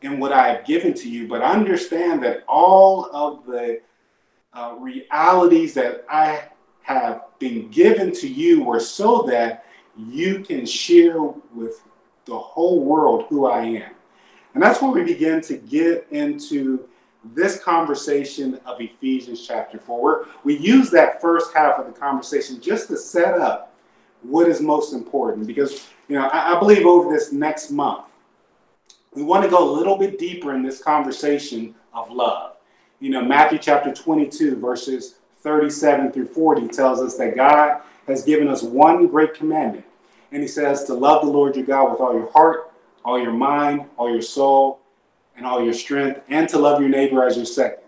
in 0.01 0.19
what 0.19 0.31
I 0.31 0.47
have 0.47 0.65
given 0.65 0.93
to 0.93 1.09
you, 1.09 1.27
but 1.27 1.41
understand 1.41 2.23
that 2.23 2.45
all 2.47 3.09
of 3.13 3.45
the 3.45 3.81
uh, 4.53 4.75
realities 4.79 5.73
that 5.75 6.05
I 6.09 6.43
have 6.81 7.23
been 7.39 7.69
given 7.69 8.11
to 8.13 8.27
you 8.27 8.63
were 8.63 8.79
so 8.79 9.23
that 9.23 9.65
you 9.97 10.39
can 10.39 10.65
share 10.65 11.21
with 11.21 11.83
the 12.25 12.37
whole 12.37 12.83
world 12.83 13.25
who 13.29 13.47
I 13.47 13.61
am. 13.61 13.91
And 14.53 14.63
that's 14.63 14.81
where 14.81 14.91
we 14.91 15.03
begin 15.03 15.41
to 15.41 15.57
get 15.57 16.07
into 16.11 16.87
this 17.35 17.59
conversation 17.61 18.59
of 18.65 18.79
Ephesians 18.81 19.45
chapter 19.45 19.77
4. 19.77 20.25
we 20.43 20.57
use 20.57 20.89
that 20.91 21.21
first 21.21 21.53
half 21.53 21.77
of 21.77 21.85
the 21.85 21.91
conversation 21.91 22.61
just 22.61 22.87
to 22.87 22.97
set 22.97 23.35
up 23.35 23.75
what 24.21 24.47
is 24.47 24.61
most 24.61 24.93
important. 24.93 25.45
Because, 25.45 25.87
you 26.07 26.15
know, 26.15 26.27
I, 26.27 26.55
I 26.55 26.59
believe 26.59 26.85
over 26.85 27.13
this 27.13 27.31
next 27.31 27.71
month, 27.71 28.05
we 29.13 29.23
want 29.23 29.43
to 29.43 29.49
go 29.49 29.69
a 29.69 29.71
little 29.71 29.97
bit 29.97 30.17
deeper 30.17 30.53
in 30.53 30.61
this 30.61 30.81
conversation 30.81 31.75
of 31.93 32.09
love. 32.11 32.48
You 33.01 33.09
know, 33.09 33.23
Matthew 33.23 33.59
chapter 33.59 33.93
22, 33.93 34.57
verses 34.57 35.15
37 35.37 36.11
through 36.11 36.27
40 36.27 36.67
tells 36.67 36.99
us 36.99 37.15
that 37.15 37.33
God 37.33 37.81
has 38.07 38.23
given 38.23 38.49
us 38.49 38.61
one 38.61 39.07
great 39.07 39.33
commandment. 39.33 39.85
And 40.33 40.41
he 40.41 40.47
says 40.49 40.83
to 40.83 40.93
love 40.93 41.23
the 41.23 41.31
Lord 41.31 41.55
your 41.55 41.65
God 41.65 41.91
with 41.91 42.01
all 42.01 42.13
your 42.13 42.29
heart, 42.31 42.73
all 43.05 43.17
your 43.17 43.31
mind, 43.31 43.85
all 43.95 44.11
your 44.11 44.21
soul, 44.21 44.81
and 45.37 45.45
all 45.45 45.63
your 45.63 45.73
strength, 45.73 46.21
and 46.27 46.49
to 46.49 46.59
love 46.59 46.81
your 46.81 46.89
neighbor 46.89 47.25
as 47.25 47.37
your 47.37 47.45
second, 47.45 47.83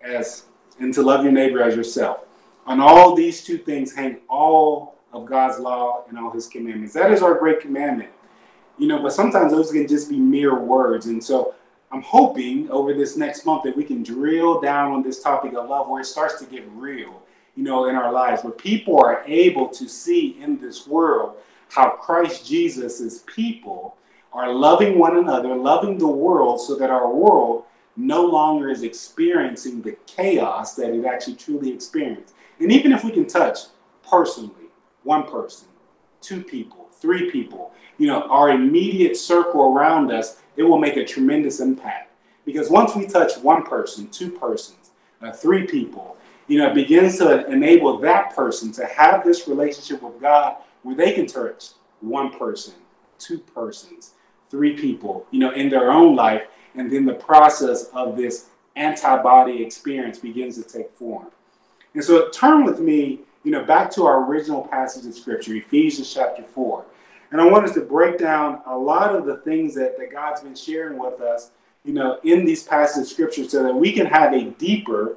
as 0.00 0.46
and 0.80 0.92
to 0.94 1.02
love 1.02 1.22
your 1.22 1.32
neighbor 1.32 1.62
as 1.62 1.76
yourself. 1.76 2.24
On 2.66 2.80
all 2.80 3.14
these 3.14 3.44
two 3.44 3.56
things 3.56 3.94
hang 3.94 4.18
all 4.28 4.96
of 5.12 5.26
God's 5.26 5.60
law 5.60 6.04
and 6.08 6.18
all 6.18 6.32
his 6.32 6.48
commandments. 6.48 6.92
That 6.94 7.12
is 7.12 7.22
our 7.22 7.34
great 7.34 7.60
commandment. 7.60 8.10
You 8.78 8.88
know, 8.88 9.00
but 9.00 9.12
sometimes 9.12 9.52
those 9.52 9.70
can 9.70 9.86
just 9.86 10.08
be 10.08 10.18
mere 10.18 10.58
words. 10.58 11.06
And 11.06 11.22
so 11.22 11.54
I'm 11.92 12.02
hoping 12.02 12.70
over 12.70 12.94
this 12.94 13.16
next 13.16 13.44
month 13.44 13.64
that 13.64 13.76
we 13.76 13.84
can 13.84 14.02
drill 14.02 14.60
down 14.60 14.92
on 14.92 15.02
this 15.02 15.22
topic 15.22 15.54
of 15.54 15.68
love 15.68 15.88
where 15.88 16.00
it 16.00 16.06
starts 16.06 16.38
to 16.38 16.46
get 16.46 16.68
real, 16.72 17.22
you 17.56 17.64
know, 17.64 17.88
in 17.88 17.96
our 17.96 18.12
lives, 18.12 18.44
where 18.44 18.52
people 18.52 18.98
are 18.98 19.24
able 19.26 19.68
to 19.68 19.88
see 19.88 20.40
in 20.40 20.58
this 20.60 20.86
world 20.86 21.36
how 21.68 21.90
Christ 21.90 22.46
Jesus' 22.46 23.24
people 23.26 23.96
are 24.32 24.52
loving 24.52 24.98
one 24.98 25.18
another, 25.18 25.56
loving 25.56 25.98
the 25.98 26.06
world, 26.06 26.60
so 26.60 26.76
that 26.76 26.90
our 26.90 27.12
world 27.12 27.64
no 27.96 28.24
longer 28.24 28.70
is 28.70 28.84
experiencing 28.84 29.82
the 29.82 29.96
chaos 30.06 30.76
that 30.76 30.94
it 30.94 31.04
actually 31.04 31.34
truly 31.34 31.72
experienced. 31.72 32.34
And 32.60 32.70
even 32.70 32.92
if 32.92 33.02
we 33.02 33.10
can 33.10 33.26
touch 33.26 33.58
personally, 34.08 34.68
one 35.02 35.24
person, 35.24 35.66
two 36.20 36.42
people, 36.42 36.79
three 37.00 37.30
people, 37.30 37.72
you 37.98 38.06
know, 38.06 38.22
our 38.22 38.50
immediate 38.50 39.16
circle 39.16 39.74
around 39.74 40.12
us, 40.12 40.38
it 40.56 40.62
will 40.62 40.78
make 40.78 40.96
a 40.96 41.04
tremendous 41.04 41.60
impact. 41.60 42.12
Because 42.44 42.70
once 42.70 42.94
we 42.94 43.06
touch 43.06 43.36
one 43.38 43.62
person, 43.62 44.08
two 44.08 44.30
persons, 44.30 44.90
uh, 45.22 45.32
three 45.32 45.66
people, 45.66 46.16
you 46.48 46.58
know, 46.58 46.70
it 46.70 46.74
begins 46.74 47.18
to 47.18 47.46
enable 47.46 47.98
that 47.98 48.34
person 48.34 48.72
to 48.72 48.84
have 48.86 49.24
this 49.24 49.46
relationship 49.46 50.02
with 50.02 50.20
God 50.20 50.56
where 50.82 50.96
they 50.96 51.12
can 51.12 51.26
touch 51.26 51.70
one 52.00 52.36
person, 52.36 52.74
two 53.18 53.38
persons, 53.38 54.12
three 54.50 54.74
people, 54.76 55.26
you 55.30 55.38
know, 55.38 55.52
in 55.52 55.68
their 55.68 55.92
own 55.92 56.16
life, 56.16 56.42
and 56.74 56.90
then 56.90 57.04
the 57.04 57.14
process 57.14 57.84
of 57.92 58.16
this 58.16 58.48
antibody 58.76 59.62
experience 59.62 60.18
begins 60.18 60.56
to 60.56 60.62
take 60.62 60.90
form. 60.92 61.26
And 61.94 62.02
so 62.02 62.28
turn 62.30 62.64
with 62.64 62.80
me, 62.80 63.20
you 63.44 63.50
know, 63.50 63.64
back 63.64 63.90
to 63.92 64.04
our 64.06 64.24
original 64.28 64.62
passage 64.62 65.06
of 65.06 65.14
scripture, 65.14 65.54
Ephesians 65.54 66.12
chapter 66.12 66.42
4. 66.42 66.84
And 67.30 67.40
I 67.40 67.46
want 67.46 67.64
us 67.64 67.74
to 67.74 67.80
break 67.80 68.18
down 68.18 68.60
a 68.66 68.76
lot 68.76 69.14
of 69.14 69.24
the 69.24 69.36
things 69.38 69.74
that, 69.76 69.96
that 69.98 70.10
God's 70.10 70.40
been 70.40 70.54
sharing 70.54 70.98
with 70.98 71.20
us, 71.20 71.50
you 71.84 71.92
know, 71.92 72.18
in 72.24 72.44
these 72.44 72.62
passages 72.62 73.08
of 73.08 73.12
scripture 73.12 73.48
so 73.48 73.62
that 73.62 73.74
we 73.74 73.92
can 73.92 74.06
have 74.06 74.32
a 74.32 74.44
deeper 74.50 75.16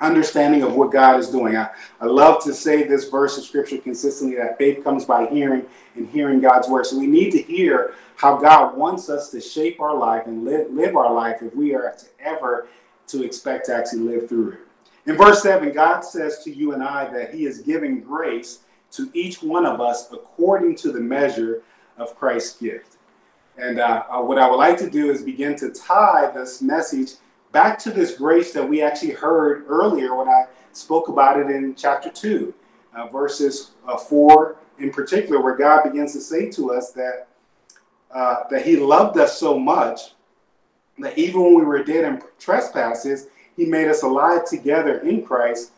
understanding 0.00 0.62
of 0.62 0.74
what 0.74 0.92
God 0.92 1.18
is 1.18 1.28
doing. 1.28 1.56
I, 1.56 1.70
I 2.00 2.06
love 2.06 2.42
to 2.44 2.54
say 2.54 2.84
this 2.84 3.08
verse 3.08 3.36
of 3.36 3.44
scripture 3.44 3.78
consistently 3.78 4.36
that 4.36 4.58
faith 4.58 4.84
comes 4.84 5.04
by 5.04 5.26
hearing 5.26 5.66
and 5.96 6.08
hearing 6.08 6.40
God's 6.40 6.68
word. 6.68 6.86
So 6.86 6.98
we 6.98 7.06
need 7.06 7.32
to 7.32 7.42
hear 7.42 7.94
how 8.16 8.36
God 8.36 8.76
wants 8.76 9.08
us 9.08 9.30
to 9.30 9.40
shape 9.40 9.80
our 9.80 9.96
life 9.96 10.26
and 10.26 10.44
live, 10.44 10.72
live 10.72 10.96
our 10.96 11.12
life 11.12 11.42
if 11.42 11.54
we 11.54 11.74
are 11.74 11.94
to 11.98 12.06
ever 12.20 12.68
to 13.08 13.24
expect 13.24 13.66
to 13.66 13.74
actually 13.74 14.00
live 14.00 14.28
through 14.28 14.52
it. 14.52 14.58
In 15.06 15.16
verse 15.16 15.42
7, 15.42 15.72
God 15.72 16.02
says 16.02 16.44
to 16.44 16.54
you 16.54 16.74
and 16.74 16.82
I 16.82 17.10
that 17.12 17.34
He 17.34 17.46
is 17.46 17.60
giving 17.60 18.00
grace 18.00 18.60
to 18.92 19.10
each 19.14 19.42
one 19.42 19.66
of 19.66 19.80
us 19.80 20.08
according 20.12 20.76
to 20.76 20.92
the 20.92 21.00
measure 21.00 21.62
of 21.96 22.14
Christ's 22.16 22.60
gift. 22.60 22.96
And 23.56 23.80
uh, 23.80 24.04
uh, 24.08 24.22
what 24.22 24.38
I 24.38 24.48
would 24.48 24.56
like 24.56 24.78
to 24.78 24.88
do 24.88 25.10
is 25.10 25.22
begin 25.22 25.56
to 25.56 25.70
tie 25.70 26.30
this 26.32 26.62
message 26.62 27.14
back 27.50 27.78
to 27.80 27.90
this 27.90 28.16
grace 28.16 28.52
that 28.52 28.68
we 28.68 28.82
actually 28.82 29.10
heard 29.10 29.64
earlier 29.66 30.14
when 30.14 30.28
I 30.28 30.46
spoke 30.72 31.08
about 31.08 31.40
it 31.40 31.50
in 31.50 31.74
chapter 31.74 32.08
2, 32.08 32.54
uh, 32.94 33.06
verses 33.08 33.72
uh, 33.86 33.96
4 33.96 34.56
in 34.78 34.90
particular, 34.90 35.42
where 35.42 35.56
God 35.56 35.82
begins 35.82 36.12
to 36.12 36.20
say 36.20 36.50
to 36.50 36.72
us 36.72 36.92
that, 36.92 37.26
uh, 38.14 38.44
that 38.50 38.64
He 38.64 38.76
loved 38.76 39.18
us 39.18 39.38
so 39.38 39.58
much 39.58 40.12
that 40.98 41.18
even 41.18 41.42
when 41.42 41.54
we 41.56 41.64
were 41.64 41.82
dead 41.82 42.04
in 42.04 42.22
trespasses, 42.38 43.26
He 43.56 43.64
made 43.64 43.88
us 43.88 44.04
alive 44.04 44.44
together 44.44 44.98
in 45.00 45.24
Christ. 45.24 45.72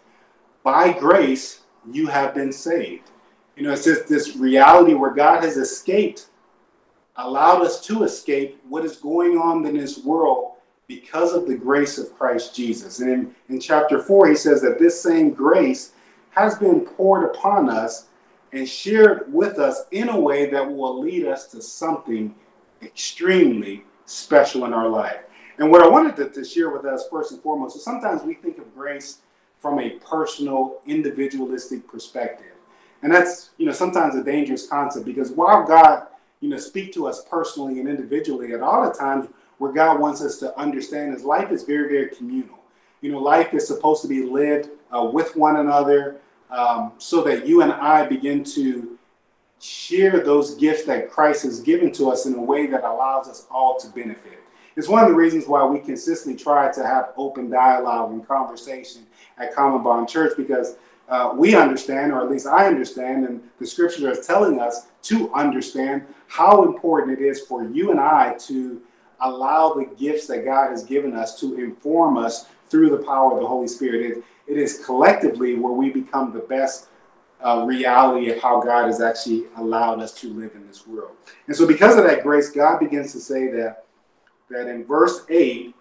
By 0.62 0.92
grace, 0.92 1.60
you 1.90 2.06
have 2.06 2.34
been 2.34 2.52
saved. 2.52 3.10
You 3.56 3.64
know, 3.64 3.72
it's 3.72 3.84
just 3.84 4.08
this 4.08 4.36
reality 4.36 4.94
where 4.94 5.12
God 5.12 5.44
has 5.44 5.56
escaped, 5.56 6.28
allowed 7.16 7.62
us 7.62 7.84
to 7.86 8.04
escape 8.04 8.60
what 8.68 8.84
is 8.84 8.96
going 8.96 9.36
on 9.36 9.66
in 9.66 9.76
this 9.76 10.02
world 10.04 10.52
because 10.86 11.34
of 11.34 11.46
the 11.46 11.54
grace 11.54 11.98
of 11.98 12.16
Christ 12.16 12.54
Jesus. 12.54 13.00
And 13.00 13.10
in, 13.10 13.34
in 13.48 13.60
chapter 13.60 14.02
4, 14.02 14.28
he 14.28 14.34
says 14.34 14.62
that 14.62 14.78
this 14.78 15.00
same 15.00 15.30
grace 15.30 15.92
has 16.30 16.58
been 16.58 16.80
poured 16.80 17.24
upon 17.24 17.68
us 17.68 18.06
and 18.52 18.68
shared 18.68 19.32
with 19.32 19.58
us 19.58 19.84
in 19.90 20.08
a 20.08 20.18
way 20.18 20.50
that 20.50 20.68
will 20.68 20.98
lead 20.98 21.26
us 21.26 21.46
to 21.48 21.62
something 21.62 22.34
extremely 22.82 23.84
special 24.06 24.64
in 24.64 24.72
our 24.72 24.88
life. 24.88 25.20
And 25.58 25.70
what 25.70 25.82
I 25.82 25.88
wanted 25.88 26.16
to, 26.16 26.30
to 26.30 26.44
share 26.44 26.70
with 26.70 26.84
us 26.84 27.06
first 27.10 27.32
and 27.32 27.42
foremost 27.42 27.76
is 27.76 27.84
sometimes 27.84 28.22
we 28.22 28.34
think 28.34 28.58
of 28.58 28.74
grace 28.74 29.18
from 29.60 29.78
a 29.78 29.90
personal, 29.90 30.80
individualistic 30.86 31.86
perspective. 31.86 32.46
And 33.02 33.12
that's, 33.12 33.50
you 33.58 33.66
know, 33.66 33.72
sometimes 33.72 34.16
a 34.16 34.24
dangerous 34.24 34.66
concept 34.66 35.06
because 35.06 35.30
while 35.30 35.66
God, 35.66 36.06
you 36.40 36.48
know, 36.48 36.58
speak 36.58 36.92
to 36.94 37.06
us 37.06 37.24
personally 37.30 37.78
and 37.78 37.88
individually, 37.88 38.52
at 38.52 38.62
all 38.62 38.88
the 38.88 38.92
times 38.92 39.28
where 39.58 39.72
God 39.72 40.00
wants 40.00 40.22
us 40.22 40.38
to 40.38 40.58
understand 40.58 41.14
is 41.14 41.22
life 41.22 41.50
is 41.52 41.62
very, 41.62 41.88
very 41.88 42.08
communal. 42.08 42.58
You 43.02 43.12
know, 43.12 43.18
life 43.18 43.54
is 43.54 43.66
supposed 43.66 44.02
to 44.02 44.08
be 44.08 44.22
lived 44.22 44.70
uh, 44.94 45.04
with 45.04 45.36
one 45.36 45.56
another 45.56 46.16
um, 46.50 46.92
so 46.98 47.22
that 47.24 47.46
you 47.46 47.62
and 47.62 47.72
I 47.72 48.06
begin 48.06 48.42
to 48.44 48.98
share 49.60 50.20
those 50.20 50.54
gifts 50.54 50.84
that 50.84 51.10
Christ 51.10 51.42
has 51.44 51.60
given 51.60 51.92
to 51.92 52.10
us 52.10 52.24
in 52.24 52.34
a 52.34 52.40
way 52.40 52.66
that 52.66 52.84
allows 52.84 53.28
us 53.28 53.46
all 53.50 53.78
to 53.78 53.88
benefit. 53.88 54.42
It's 54.76 54.88
one 54.88 55.02
of 55.02 55.10
the 55.10 55.14
reasons 55.14 55.46
why 55.46 55.64
we 55.64 55.78
consistently 55.78 56.42
try 56.42 56.72
to 56.72 56.82
have 56.82 57.12
open 57.16 57.50
dialogue 57.50 58.12
and 58.12 58.26
conversation 58.26 59.02
at 59.40 59.54
Common 59.54 59.82
Bond 59.82 60.08
Church 60.08 60.36
because 60.36 60.76
uh, 61.08 61.32
we 61.34 61.56
understand, 61.56 62.12
or 62.12 62.20
at 62.20 62.30
least 62.30 62.46
I 62.46 62.66
understand, 62.66 63.26
and 63.26 63.42
the 63.58 63.66
scripture 63.66 64.10
is 64.10 64.26
telling 64.26 64.60
us 64.60 64.86
to 65.02 65.32
understand 65.34 66.04
how 66.28 66.62
important 66.62 67.18
it 67.18 67.24
is 67.24 67.40
for 67.40 67.64
you 67.64 67.90
and 67.90 67.98
I 67.98 68.34
to 68.46 68.80
allow 69.20 69.74
the 69.74 69.86
gifts 69.98 70.26
that 70.28 70.44
God 70.44 70.70
has 70.70 70.84
given 70.84 71.14
us 71.14 71.38
to 71.40 71.58
inform 71.58 72.16
us 72.16 72.46
through 72.68 72.90
the 72.90 72.98
power 72.98 73.32
of 73.32 73.40
the 73.40 73.46
Holy 73.46 73.66
Spirit. 73.66 74.18
It, 74.18 74.24
it 74.46 74.56
is 74.56 74.84
collectively 74.84 75.56
where 75.56 75.72
we 75.72 75.90
become 75.90 76.32
the 76.32 76.40
best 76.40 76.86
uh, 77.44 77.64
reality 77.66 78.30
of 78.30 78.40
how 78.40 78.60
God 78.60 78.86
has 78.86 79.00
actually 79.00 79.46
allowed 79.56 80.00
us 80.00 80.12
to 80.20 80.32
live 80.32 80.54
in 80.54 80.66
this 80.66 80.86
world. 80.86 81.16
And 81.46 81.56
so, 81.56 81.66
because 81.66 81.96
of 81.96 82.04
that 82.04 82.22
grace, 82.22 82.50
God 82.50 82.78
begins 82.78 83.12
to 83.12 83.20
say 83.20 83.48
that 83.48 83.84
that 84.50 84.66
in 84.66 84.84
verse 84.84 85.24
8, 85.28 85.74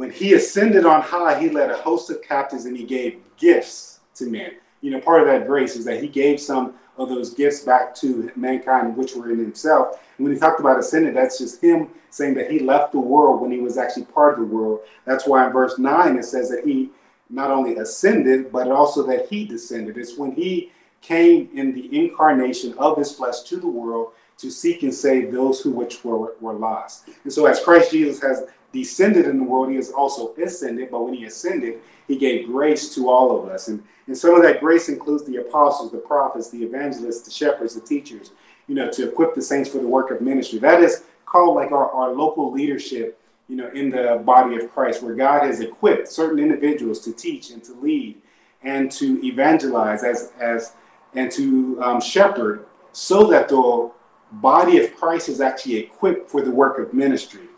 when 0.00 0.10
he 0.10 0.32
ascended 0.32 0.86
on 0.86 1.02
high, 1.02 1.38
he 1.38 1.50
led 1.50 1.68
a 1.68 1.76
host 1.76 2.08
of 2.08 2.22
captives 2.22 2.64
and 2.64 2.74
he 2.74 2.84
gave 2.84 3.20
gifts 3.36 4.00
to 4.14 4.24
men. 4.24 4.52
You 4.80 4.92
know, 4.92 4.98
part 4.98 5.20
of 5.20 5.26
that 5.26 5.46
grace 5.46 5.76
is 5.76 5.84
that 5.84 6.02
he 6.02 6.08
gave 6.08 6.40
some 6.40 6.72
of 6.96 7.10
those 7.10 7.34
gifts 7.34 7.60
back 7.60 7.94
to 7.96 8.32
mankind, 8.34 8.96
which 8.96 9.14
were 9.14 9.30
in 9.30 9.38
himself. 9.38 10.00
And 10.16 10.24
when 10.24 10.32
he 10.32 10.40
talked 10.40 10.58
about 10.58 10.78
ascended, 10.78 11.14
that's 11.14 11.36
just 11.36 11.62
him 11.62 11.90
saying 12.08 12.32
that 12.36 12.50
he 12.50 12.60
left 12.60 12.92
the 12.92 12.98
world 12.98 13.42
when 13.42 13.52
he 13.52 13.58
was 13.58 13.76
actually 13.76 14.06
part 14.06 14.32
of 14.32 14.40
the 14.40 14.46
world. 14.46 14.80
That's 15.04 15.26
why 15.26 15.46
in 15.46 15.52
verse 15.52 15.78
9 15.78 16.16
it 16.16 16.24
says 16.24 16.48
that 16.48 16.64
he 16.64 16.88
not 17.28 17.50
only 17.50 17.76
ascended, 17.76 18.50
but 18.50 18.70
also 18.70 19.06
that 19.06 19.28
he 19.28 19.44
descended. 19.44 19.98
It's 19.98 20.16
when 20.16 20.32
he 20.32 20.72
came 21.02 21.50
in 21.52 21.74
the 21.74 21.94
incarnation 21.94 22.72
of 22.78 22.96
his 22.96 23.12
flesh 23.12 23.42
to 23.42 23.58
the 23.58 23.68
world 23.68 24.12
to 24.38 24.50
seek 24.50 24.82
and 24.82 24.94
save 24.94 25.30
those 25.30 25.60
who 25.60 25.72
which 25.72 26.02
were, 26.02 26.36
were 26.40 26.54
lost. 26.54 27.10
And 27.24 27.30
so 27.30 27.44
as 27.44 27.62
Christ 27.62 27.90
Jesus 27.90 28.22
has 28.22 28.46
descended 28.72 29.26
in 29.26 29.38
the 29.38 29.44
world, 29.44 29.70
he 29.70 29.76
has 29.76 29.90
also 29.90 30.34
ascended, 30.34 30.90
but 30.90 31.04
when 31.04 31.14
he 31.14 31.24
ascended, 31.24 31.80
he 32.06 32.16
gave 32.16 32.46
grace 32.46 32.94
to 32.94 33.08
all 33.08 33.38
of 33.38 33.48
us. 33.48 33.68
And, 33.68 33.82
and 34.06 34.16
some 34.16 34.34
of 34.34 34.42
that 34.42 34.60
grace 34.60 34.88
includes 34.88 35.24
the 35.24 35.36
apostles, 35.36 35.92
the 35.92 35.98
prophets, 35.98 36.50
the 36.50 36.62
evangelists, 36.62 37.22
the 37.22 37.30
shepherds, 37.30 37.74
the 37.74 37.80
teachers, 37.80 38.32
you 38.66 38.74
know, 38.74 38.90
to 38.90 39.08
equip 39.08 39.34
the 39.34 39.42
saints 39.42 39.68
for 39.68 39.78
the 39.78 39.86
work 39.86 40.10
of 40.10 40.20
ministry. 40.20 40.58
That 40.58 40.82
is 40.82 41.04
called 41.26 41.56
like 41.56 41.72
our, 41.72 41.90
our 41.90 42.12
local 42.12 42.52
leadership, 42.52 43.20
you 43.48 43.56
know, 43.56 43.68
in 43.70 43.90
the 43.90 44.22
body 44.24 44.56
of 44.56 44.72
Christ, 44.72 45.02
where 45.02 45.14
God 45.14 45.44
has 45.44 45.60
equipped 45.60 46.08
certain 46.08 46.38
individuals 46.38 47.00
to 47.00 47.12
teach 47.12 47.50
and 47.50 47.62
to 47.64 47.72
lead 47.74 48.20
and 48.62 48.90
to 48.92 49.24
evangelize 49.24 50.04
as 50.04 50.32
as 50.38 50.74
and 51.14 51.30
to 51.32 51.82
um, 51.82 52.00
shepherd 52.00 52.66
so 52.92 53.26
that 53.28 53.48
the 53.48 53.90
body 54.32 54.78
of 54.78 54.94
Christ 54.96 55.28
is 55.28 55.40
actually 55.40 55.76
equipped 55.76 56.30
for 56.30 56.42
the 56.42 56.50
work 56.50 56.78
of 56.78 56.94
ministry. 56.94 57.49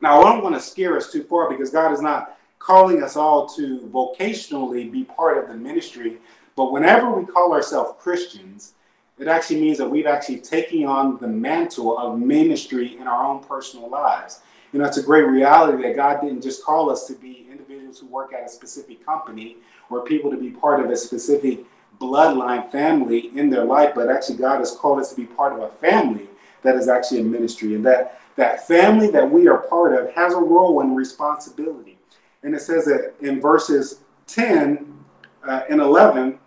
Now, 0.00 0.20
I 0.20 0.32
don't 0.32 0.42
want 0.42 0.54
to 0.54 0.60
scare 0.60 0.96
us 0.96 1.10
too 1.10 1.24
far 1.24 1.50
because 1.50 1.70
God 1.70 1.92
is 1.92 2.00
not 2.00 2.38
calling 2.58 3.02
us 3.02 3.16
all 3.16 3.48
to 3.48 3.80
vocationally 3.92 4.90
be 4.90 5.04
part 5.04 5.38
of 5.38 5.48
the 5.48 5.54
ministry. 5.54 6.18
But 6.56 6.72
whenever 6.72 7.10
we 7.10 7.24
call 7.24 7.52
ourselves 7.52 7.94
Christians, 8.00 8.74
it 9.18 9.26
actually 9.26 9.60
means 9.60 9.78
that 9.78 9.88
we've 9.88 10.06
actually 10.06 10.38
taken 10.38 10.84
on 10.84 11.18
the 11.18 11.26
mantle 11.26 11.98
of 11.98 12.18
ministry 12.18 12.96
in 12.98 13.06
our 13.06 13.24
own 13.24 13.42
personal 13.42 13.88
lives. 13.88 14.40
You 14.72 14.78
know, 14.78 14.84
it's 14.84 14.98
a 14.98 15.02
great 15.02 15.22
reality 15.22 15.82
that 15.82 15.96
God 15.96 16.20
didn't 16.20 16.42
just 16.42 16.64
call 16.64 16.90
us 16.90 17.06
to 17.06 17.14
be 17.14 17.46
individuals 17.50 17.98
who 17.98 18.06
work 18.06 18.32
at 18.32 18.44
a 18.44 18.48
specific 18.48 19.04
company 19.04 19.56
or 19.90 20.04
people 20.04 20.30
to 20.30 20.36
be 20.36 20.50
part 20.50 20.84
of 20.84 20.90
a 20.90 20.96
specific 20.96 21.64
bloodline 21.98 22.70
family 22.70 23.36
in 23.36 23.50
their 23.50 23.64
life, 23.64 23.92
but 23.94 24.10
actually 24.10 24.36
God 24.36 24.58
has 24.58 24.72
called 24.72 25.00
us 25.00 25.10
to 25.10 25.16
be 25.16 25.24
part 25.24 25.52
of 25.52 25.60
a 25.60 25.68
family 25.68 26.28
that 26.62 26.76
is 26.76 26.88
actually 26.88 27.20
a 27.20 27.24
ministry. 27.24 27.74
And 27.74 27.84
that 27.86 28.20
that 28.38 28.68
family 28.68 29.10
that 29.10 29.28
we 29.28 29.48
are 29.48 29.58
part 29.58 30.00
of 30.00 30.14
has 30.14 30.32
a 30.32 30.38
role 30.38 30.80
and 30.80 30.96
responsibility. 30.96 31.98
And 32.44 32.54
it 32.54 32.60
says 32.60 32.84
that 32.84 33.14
in 33.20 33.40
verses 33.40 33.98
10 34.28 34.94
uh, 35.42 35.62
and 35.68 35.80
11, 35.80 36.38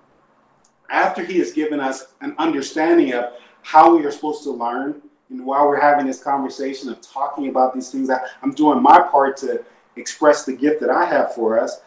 after 0.90 1.22
he 1.22 1.38
has 1.40 1.52
given 1.52 1.82
us 1.82 2.14
an 2.22 2.34
understanding 2.38 3.14
of 3.14 3.34
how 3.64 3.94
we 3.94 4.06
are 4.06 4.12
supposed 4.12 4.44
to 4.44 4.52
learn, 4.52 5.02
and 5.30 5.46
while 5.46 5.68
we're 5.68 5.82
having 5.82 6.06
this 6.06 6.24
conversation 6.24 6.90
of 6.90 7.02
talking 7.02 7.50
about 7.50 7.74
these 7.74 7.92
things, 7.92 8.10
I'm 8.42 8.54
doing 8.54 8.82
my 8.82 9.02
part 9.02 9.36
to 9.38 9.62
express 9.98 10.46
the 10.46 10.54
gift 10.54 10.80
that 10.80 10.90
I 10.90 11.04
have 11.04 11.36
for 11.36 11.60
us. 11.60 11.82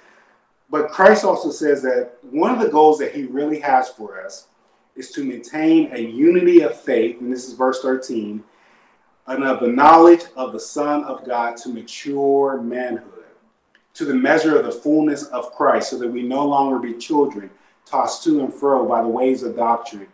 But 0.69 0.91
Christ 0.91 1.25
also 1.25 1.51
says 1.51 1.81
that 1.81 2.13
one 2.23 2.51
of 2.51 2.61
the 2.61 2.69
goals 2.69 2.99
that 2.99 3.15
he 3.15 3.25
really 3.25 3.61
has 3.61 3.89
for 3.89 4.23
us 4.23 4.49
is 4.97 5.13
to 5.13 5.25
maintain 5.25 5.95
a 5.95 5.99
unity 5.99 6.61
of 6.61 6.79
faith, 6.79 7.23
and 7.23 7.33
this 7.33 7.49
is 7.49 7.55
verse 7.55 7.81
13, 7.81 8.45
and 9.27 9.45
of 9.45 9.61
the 9.61 9.69
knowledge 9.69 10.25
of 10.37 10.53
the 10.53 10.61
Son 10.61 11.05
of 11.05 11.25
God 11.25 11.57
to 11.59 11.71
mature 11.71 12.61
manhood, 12.61 13.25
to 13.95 14.05
the 14.05 14.15
measure 14.15 14.59
of 14.59 14.67
the 14.67 14.73
fullness 14.73 15.25
of 15.27 15.53
Christ, 15.53 15.91
so 15.91 15.99
that 15.99 16.09
we 16.09 16.23
no 16.23 16.47
longer 16.47 16.79
be 16.79 16.95
children, 16.95 17.51
tossed 17.87 18.23
to 18.25 18.41
and 18.41 18.53
fro 18.53 18.87
by 18.87 19.03
the 19.03 19.09
waves 19.09 19.43
of 19.43 19.57
doctrine, 19.57 20.09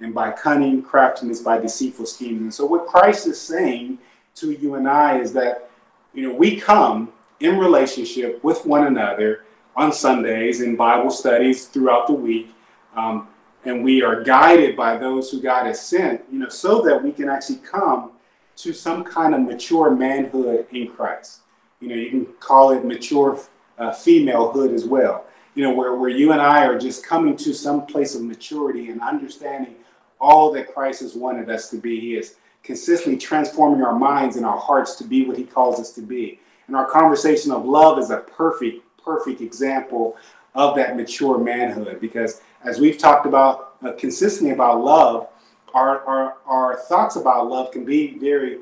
and 0.00 0.14
by 0.14 0.30
cunning 0.30 0.82
craftiness, 0.82 1.40
by 1.40 1.58
deceitful 1.58 2.06
schemes. 2.06 2.42
And 2.42 2.54
so, 2.54 2.66
what 2.66 2.86
Christ 2.86 3.26
is 3.26 3.40
saying 3.40 3.98
to 4.36 4.52
you 4.52 4.74
and 4.74 4.88
I 4.88 5.18
is 5.18 5.32
that, 5.32 5.70
you 6.12 6.28
know, 6.28 6.34
we 6.34 6.60
come 6.60 7.12
in 7.40 7.58
relationship 7.58 8.42
with 8.44 8.64
one 8.66 8.86
another 8.86 9.44
on 9.76 9.92
Sundays 9.92 10.60
in 10.60 10.76
Bible 10.76 11.10
studies 11.10 11.66
throughout 11.66 12.06
the 12.06 12.12
week. 12.12 12.54
Um, 12.96 13.28
and 13.64 13.82
we 13.82 14.02
are 14.02 14.22
guided 14.22 14.76
by 14.76 14.96
those 14.96 15.30
who 15.30 15.40
God 15.40 15.66
has 15.66 15.84
sent, 15.84 16.22
you 16.30 16.38
know, 16.38 16.48
so 16.48 16.82
that 16.82 17.02
we 17.02 17.12
can 17.12 17.28
actually 17.28 17.56
come 17.56 18.12
to 18.56 18.72
some 18.72 19.04
kind 19.04 19.34
of 19.34 19.40
mature 19.40 19.90
manhood 19.90 20.66
in 20.70 20.88
Christ. 20.88 21.40
You 21.80 21.88
know, 21.88 21.94
you 21.96 22.10
can 22.10 22.26
call 22.40 22.70
it 22.70 22.84
mature 22.84 23.38
uh, 23.78 23.90
femalehood 23.90 24.72
as 24.72 24.84
well. 24.84 25.26
You 25.54 25.64
know, 25.64 25.74
where, 25.74 25.94
where 25.94 26.10
you 26.10 26.32
and 26.32 26.40
I 26.40 26.66
are 26.66 26.78
just 26.78 27.04
coming 27.04 27.36
to 27.38 27.52
some 27.52 27.86
place 27.86 28.14
of 28.14 28.22
maturity 28.22 28.90
and 28.90 29.00
understanding 29.00 29.76
all 30.20 30.52
that 30.52 30.72
Christ 30.72 31.00
has 31.00 31.14
wanted 31.14 31.50
us 31.50 31.70
to 31.70 31.76
be. 31.76 32.00
He 32.00 32.16
is 32.16 32.36
consistently 32.62 33.18
transforming 33.18 33.82
our 33.82 33.96
minds 33.96 34.36
and 34.36 34.46
our 34.46 34.58
hearts 34.58 34.96
to 34.96 35.04
be 35.04 35.26
what 35.26 35.36
He 35.36 35.44
calls 35.44 35.78
us 35.78 35.92
to 35.92 36.00
be. 36.00 36.40
And 36.66 36.74
our 36.74 36.86
conversation 36.86 37.52
of 37.52 37.64
love 37.64 37.98
is 37.98 38.10
a 38.10 38.18
perfect 38.18 38.84
perfect 39.04 39.40
example 39.40 40.16
of 40.54 40.74
that 40.76 40.96
mature 40.96 41.38
manhood 41.38 42.00
because 42.00 42.40
as 42.64 42.80
we've 42.80 42.96
talked 42.96 43.26
about 43.26 43.76
uh, 43.84 43.92
consistently 43.92 44.52
about 44.52 44.82
love 44.82 45.28
our, 45.74 46.00
our 46.04 46.36
our 46.46 46.76
thoughts 46.76 47.16
about 47.16 47.48
love 47.48 47.70
can 47.70 47.84
be 47.84 48.16
very 48.18 48.60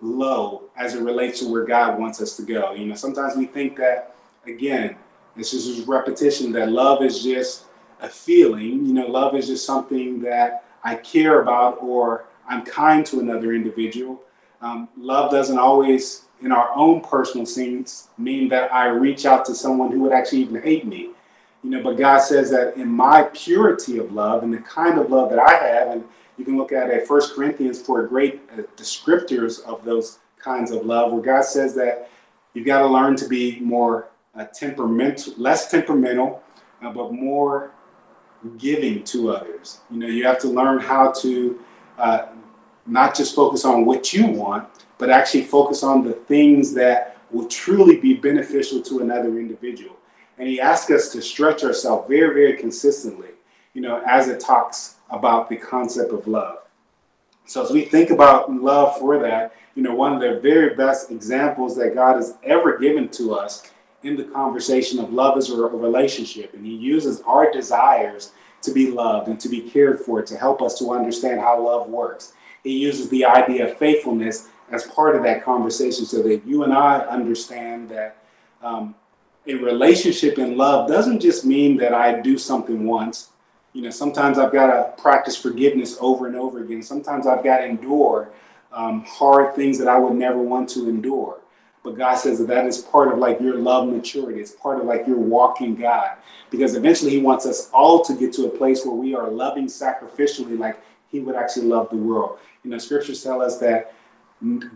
low 0.00 0.64
as 0.76 0.94
it 0.94 1.02
relates 1.02 1.40
to 1.40 1.50
where 1.50 1.64
god 1.64 1.98
wants 1.98 2.20
us 2.20 2.36
to 2.36 2.42
go. 2.42 2.72
You 2.72 2.86
know 2.86 2.94
sometimes 2.94 3.36
we 3.36 3.46
think 3.46 3.76
that 3.76 4.14
again 4.46 4.96
it's 5.36 5.52
just 5.52 5.66
this 5.66 5.86
repetition 5.86 6.52
that 6.52 6.70
love 6.70 7.02
is 7.02 7.22
just 7.22 7.64
a 8.00 8.08
feeling. 8.08 8.86
You 8.86 8.92
know 8.94 9.06
love 9.06 9.34
is 9.34 9.46
just 9.46 9.64
something 9.64 10.20
that 10.22 10.64
i 10.84 10.94
care 10.94 11.40
about 11.42 11.78
or 11.80 12.26
i'm 12.48 12.64
kind 12.64 13.06
to 13.06 13.20
another 13.20 13.54
individual. 13.54 14.20
Um, 14.60 14.88
love 14.96 15.30
doesn't 15.30 15.58
always 15.58 16.24
in 16.40 16.52
our 16.52 16.70
own 16.74 17.00
personal 17.00 17.46
sense, 17.46 18.08
mean 18.16 18.48
that 18.48 18.72
I 18.72 18.86
reach 18.88 19.26
out 19.26 19.44
to 19.46 19.54
someone 19.54 19.90
who 19.90 20.00
would 20.00 20.12
actually 20.12 20.42
even 20.42 20.62
hate 20.62 20.86
me. 20.86 21.10
You 21.64 21.70
know, 21.70 21.82
but 21.82 21.96
God 21.96 22.20
says 22.20 22.50
that 22.50 22.76
in 22.76 22.88
my 22.88 23.24
purity 23.34 23.98
of 23.98 24.12
love 24.12 24.44
and 24.44 24.54
the 24.54 24.58
kind 24.58 24.98
of 24.98 25.10
love 25.10 25.30
that 25.30 25.40
I 25.40 25.54
have, 25.54 25.88
and 25.88 26.04
you 26.38 26.44
can 26.44 26.56
look 26.56 26.72
at 26.72 26.88
it 26.90 27.06
First 27.06 27.34
Corinthians 27.34 27.82
for 27.82 28.06
great 28.06 28.40
uh, 28.52 28.62
descriptors 28.76 29.62
of 29.64 29.84
those 29.84 30.20
kinds 30.38 30.70
of 30.70 30.86
love, 30.86 31.12
where 31.12 31.20
God 31.20 31.44
says 31.44 31.74
that 31.74 32.08
you've 32.54 32.66
got 32.66 32.80
to 32.80 32.86
learn 32.86 33.16
to 33.16 33.28
be 33.28 33.58
more 33.60 34.08
uh, 34.34 34.44
temperamental, 34.44 35.34
less 35.36 35.70
temperamental, 35.70 36.42
uh, 36.80 36.92
but 36.92 37.12
more 37.12 37.72
giving 38.56 39.02
to 39.02 39.30
others. 39.30 39.80
You 39.90 39.98
know, 39.98 40.06
you 40.06 40.24
have 40.24 40.38
to 40.40 40.48
learn 40.48 40.78
how 40.78 41.10
to 41.22 41.60
uh, 41.98 42.26
not 42.86 43.16
just 43.16 43.34
focus 43.34 43.64
on 43.64 43.84
what 43.84 44.12
you 44.12 44.26
want, 44.26 44.68
but 44.96 45.10
actually 45.10 45.42
focus 45.42 45.82
on 45.82 46.04
the 46.04 46.12
things 46.12 46.72
that 46.74 47.16
will 47.30 47.46
truly 47.46 47.96
be 47.96 48.14
beneficial 48.14 48.80
to 48.82 49.00
another 49.00 49.38
individual. 49.38 49.96
And 50.38 50.48
he 50.48 50.60
asks 50.60 50.90
us 50.90 51.12
to 51.12 51.20
stretch 51.20 51.64
ourselves 51.64 52.08
very, 52.08 52.32
very 52.32 52.56
consistently, 52.56 53.30
you 53.74 53.82
know, 53.82 54.02
as 54.06 54.28
it 54.28 54.38
talks 54.38 54.96
about 55.10 55.48
the 55.48 55.56
concept 55.56 56.12
of 56.12 56.26
love. 56.26 56.58
So 57.46 57.62
as 57.64 57.70
we 57.70 57.82
think 57.82 58.10
about 58.10 58.52
love 58.52 58.98
for 58.98 59.18
that, 59.20 59.54
you 59.74 59.82
know, 59.82 59.94
one 59.94 60.12
of 60.12 60.20
the 60.20 60.40
very 60.40 60.74
best 60.74 61.10
examples 61.10 61.76
that 61.76 61.94
God 61.94 62.16
has 62.16 62.36
ever 62.42 62.78
given 62.78 63.08
to 63.10 63.34
us 63.34 63.70
in 64.02 64.16
the 64.16 64.24
conversation 64.24 64.98
of 64.98 65.12
love 65.12 65.38
is 65.38 65.50
a 65.50 65.56
relationship. 65.56 66.52
And 66.54 66.64
he 66.64 66.74
uses 66.74 67.20
our 67.22 67.50
desires 67.50 68.32
to 68.62 68.72
be 68.72 68.90
loved 68.90 69.28
and 69.28 69.40
to 69.40 69.48
be 69.48 69.62
cared 69.62 70.00
for 70.00 70.22
to 70.22 70.36
help 70.36 70.62
us 70.62 70.78
to 70.80 70.90
understand 70.90 71.40
how 71.40 71.64
love 71.64 71.88
works. 71.88 72.32
He 72.64 72.76
uses 72.76 73.08
the 73.08 73.24
idea 73.24 73.70
of 73.70 73.78
faithfulness 73.78 74.48
as 74.70 74.84
part 74.86 75.16
of 75.16 75.22
that 75.22 75.44
conversation 75.44 76.04
so 76.04 76.22
that 76.22 76.44
you 76.44 76.64
and 76.64 76.72
I 76.72 76.98
understand 77.00 77.88
that 77.90 78.16
um, 78.62 78.94
a 79.46 79.54
relationship 79.54 80.38
in 80.38 80.56
love 80.56 80.88
doesn't 80.88 81.20
just 81.20 81.44
mean 81.44 81.76
that 81.78 81.94
I 81.94 82.20
do 82.20 82.36
something 82.36 82.86
once. 82.86 83.30
You 83.72 83.82
know, 83.82 83.90
sometimes 83.90 84.38
I've 84.38 84.52
got 84.52 84.68
to 84.68 85.00
practice 85.00 85.36
forgiveness 85.36 85.96
over 86.00 86.26
and 86.26 86.36
over 86.36 86.62
again. 86.62 86.82
Sometimes 86.82 87.26
I've 87.26 87.44
got 87.44 87.58
to 87.58 87.66
endure 87.66 88.30
um, 88.72 89.04
hard 89.04 89.54
things 89.54 89.78
that 89.78 89.88
I 89.88 89.98
would 89.98 90.14
never 90.14 90.38
want 90.38 90.68
to 90.70 90.88
endure. 90.88 91.40
But 91.84 91.96
God 91.96 92.16
says 92.16 92.38
that 92.38 92.48
that 92.48 92.66
is 92.66 92.78
part 92.78 93.12
of 93.12 93.18
like 93.18 93.40
your 93.40 93.56
love 93.56 93.88
maturity. 93.88 94.40
It's 94.40 94.52
part 94.52 94.80
of 94.80 94.86
like 94.86 95.06
your 95.06 95.18
walking 95.18 95.74
God. 95.74 96.16
Because 96.50 96.74
eventually 96.74 97.10
He 97.10 97.18
wants 97.18 97.46
us 97.46 97.70
all 97.72 98.04
to 98.04 98.14
get 98.14 98.32
to 98.34 98.46
a 98.46 98.50
place 98.50 98.84
where 98.84 98.94
we 98.94 99.14
are 99.14 99.30
loving 99.30 99.66
sacrificially, 99.66 100.58
like 100.58 100.80
He 101.10 101.20
would 101.20 101.36
actually 101.36 101.66
love 101.66 101.88
the 101.90 101.96
world. 101.96 102.38
You 102.64 102.70
know, 102.70 102.78
scriptures 102.78 103.22
tell 103.22 103.40
us 103.40 103.58
that 103.58 103.94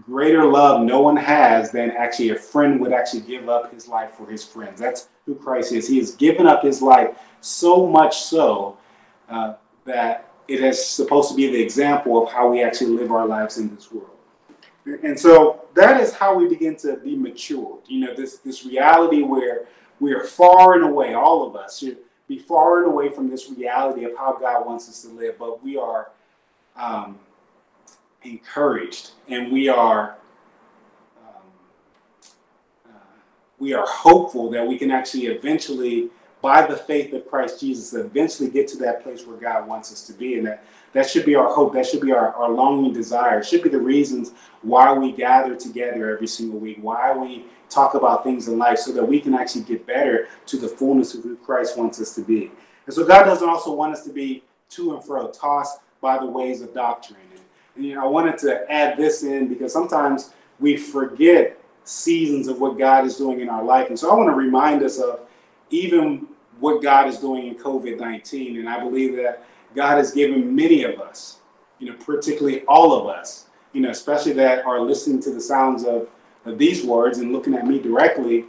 greater 0.05 0.45
love 0.45 0.83
no 0.83 1.01
one 1.01 1.17
has 1.17 1.71
than 1.71 1.91
actually 1.93 2.31
a 2.31 2.37
friend 2.37 2.81
would 2.81 2.93
actually 2.93 3.21
give 3.21 3.49
up 3.49 3.73
his 3.73 3.87
life 3.87 4.13
for 4.13 4.29
his 4.29 4.45
friends. 4.45 4.81
That's 4.81 5.09
who 5.25 5.35
Christ 5.37 5.73
is. 5.73 5.87
He 5.87 5.99
has 5.99 6.17
given 6.17 6.47
up 6.47 6.65
his 6.65 6.83
life 6.83 7.17
so 7.41 7.87
much 7.87 8.19
so 8.19 8.77
uh, 9.29 9.55
that 9.85 10.31
it 10.49 10.61
is 10.61 10.85
supposed 10.85 11.31
to 11.31 11.35
be 11.35 11.51
the 11.51 11.61
example 11.61 12.23
of 12.23 12.33
how 12.33 12.51
we 12.51 12.63
actually 12.63 12.91
live 12.91 13.11
our 13.11 13.27
lives 13.27 13.59
in 13.59 13.75
this 13.75 13.91
world. 13.91 14.11
And 14.85 15.19
so 15.19 15.65
that 15.75 16.01
is 16.01 16.13
how 16.13 16.35
we 16.35 16.49
begin 16.49 16.77
to 16.77 16.97
be 16.97 17.17
matured. 17.17 17.83
You 17.87 18.01
know, 18.01 18.15
this 18.15 18.39
this 18.39 18.67
reality 18.67 19.23
where 19.23 19.67
we 20.01 20.13
are 20.13 20.25
far 20.25 20.75
and 20.75 20.85
away, 20.85 21.15
all 21.15 21.47
of 21.47 21.55
us 21.55 21.79
should 21.79 21.99
be 22.27 22.39
far 22.39 22.79
and 22.79 22.87
away 22.87 23.09
from 23.09 23.31
this 23.31 23.49
reality 23.49 24.05
of 24.05 24.17
how 24.17 24.37
God 24.37 24.67
wants 24.67 24.89
us 24.89 25.03
to 25.03 25.09
live, 25.09 25.39
but 25.39 25.63
we 25.63 25.77
are 25.77 26.11
um, 26.77 27.19
encouraged 28.23 29.11
and 29.29 29.53
we 29.53 29.69
are 29.69 30.17
um, 31.25 31.43
uh, 32.87 33.19
we 33.59 33.73
are 33.73 33.87
hopeful 33.87 34.51
that 34.51 34.67
we 34.67 34.79
can 34.79 34.91
actually 34.91 35.27
eventually 35.27 36.11
by 36.43 36.67
the 36.67 36.77
faith 36.77 37.13
of 37.15 37.27
christ 37.29 37.61
jesus 37.61 37.95
eventually 37.95 38.51
get 38.51 38.69
to 38.69 38.77
that 38.77 39.03
place 39.03 39.27
where 39.27 39.37
god 39.37 39.67
wants 39.67 39.93
us 39.93 40.07
to 40.07 40.13
be. 40.13 40.37
And 40.37 40.47
that 40.47 40.65
that 40.93 41.09
should 41.09 41.25
be 41.25 41.35
our 41.35 41.53
hope. 41.53 41.73
That 41.73 41.87
should 41.87 42.03
be 42.03 42.13
our, 42.13 42.35
our 42.35 42.51
longing 42.51 42.93
desire. 42.93 43.39
It 43.39 43.47
should 43.47 43.63
be 43.63 43.71
the 43.71 43.81
reasons 43.81 44.33
why 44.61 44.93
we 44.93 45.11
gather 45.11 45.57
together 45.57 46.15
every 46.15 46.27
single 46.27 46.59
week 46.59 46.79
why 46.81 47.17
we 47.17 47.47
talk 47.71 47.95
about 47.95 48.23
things 48.23 48.49
in 48.49 48.59
life 48.59 48.79
so 48.79 48.93
that 48.93 49.05
we 49.05 49.19
can 49.19 49.35
actually 49.35 49.65
get 49.65 49.87
better 49.87 50.29
to 50.45 50.59
the 50.59 50.69
fullness 50.69 51.15
of 51.15 51.23
who 51.23 51.37
christ 51.37 51.79
wants 51.79 52.01
us 52.01 52.15
to 52.15 52.21
be. 52.21 52.51
And 52.87 52.95
so 52.95 53.07
god 53.07 53.25
doesn't 53.25 53.49
also 53.49 53.73
want 53.73 53.95
us 53.95 54.05
to 54.05 54.13
be 54.13 54.43
to 54.71 54.95
and 54.95 55.05
fro 55.05 55.31
tossed 55.31 55.81
by 56.01 56.19
the 56.19 56.27
ways 56.27 56.61
of 56.61 56.75
doctrine. 56.75 57.21
And, 57.75 57.85
you 57.85 57.95
know, 57.95 58.05
I 58.05 58.07
wanted 58.09 58.37
to 58.39 58.71
add 58.71 58.99
this 58.99 59.23
in 59.23 59.49
because 59.49 59.73
sometimes 59.73 60.33
we 60.61 60.77
forget 60.77 61.59
seasons 61.85 62.49
of 62.49 62.61
what 62.61 62.79
God 62.79 63.07
is 63.07 63.17
doing 63.17 63.41
in 63.41 63.49
our 63.49 63.65
life. 63.65 63.89
And 63.89 63.99
so 63.99 64.11
I 64.11 64.15
want 64.15 64.29
to 64.29 64.35
remind 64.35 64.83
us 64.83 64.99
of 64.99 65.21
even 65.71 66.27
what 66.63 66.81
God 66.81 67.09
is 67.09 67.19
doing 67.19 67.49
in 67.49 67.57
COVID 67.57 67.99
19. 67.99 68.57
And 68.59 68.69
I 68.69 68.79
believe 68.79 69.17
that 69.17 69.45
God 69.75 69.97
has 69.97 70.13
given 70.13 70.55
many 70.55 70.85
of 70.85 71.01
us, 71.01 71.39
you 71.81 71.91
know, 71.91 71.97
particularly 71.97 72.65
all 72.67 72.93
of 72.93 73.09
us, 73.09 73.47
you 73.73 73.81
know, 73.81 73.91
especially 73.91 74.33
that 74.35 74.65
are 74.65 74.81
listening 74.81 75.21
to 75.23 75.31
the 75.31 75.41
sounds 75.41 75.85
of, 75.85 76.09
of 76.45 76.59
these 76.59 76.85
words 76.85 77.19
and 77.19 77.33
looking 77.33 77.55
at 77.55 77.67
me 77.67 77.81
directly, 77.81 78.45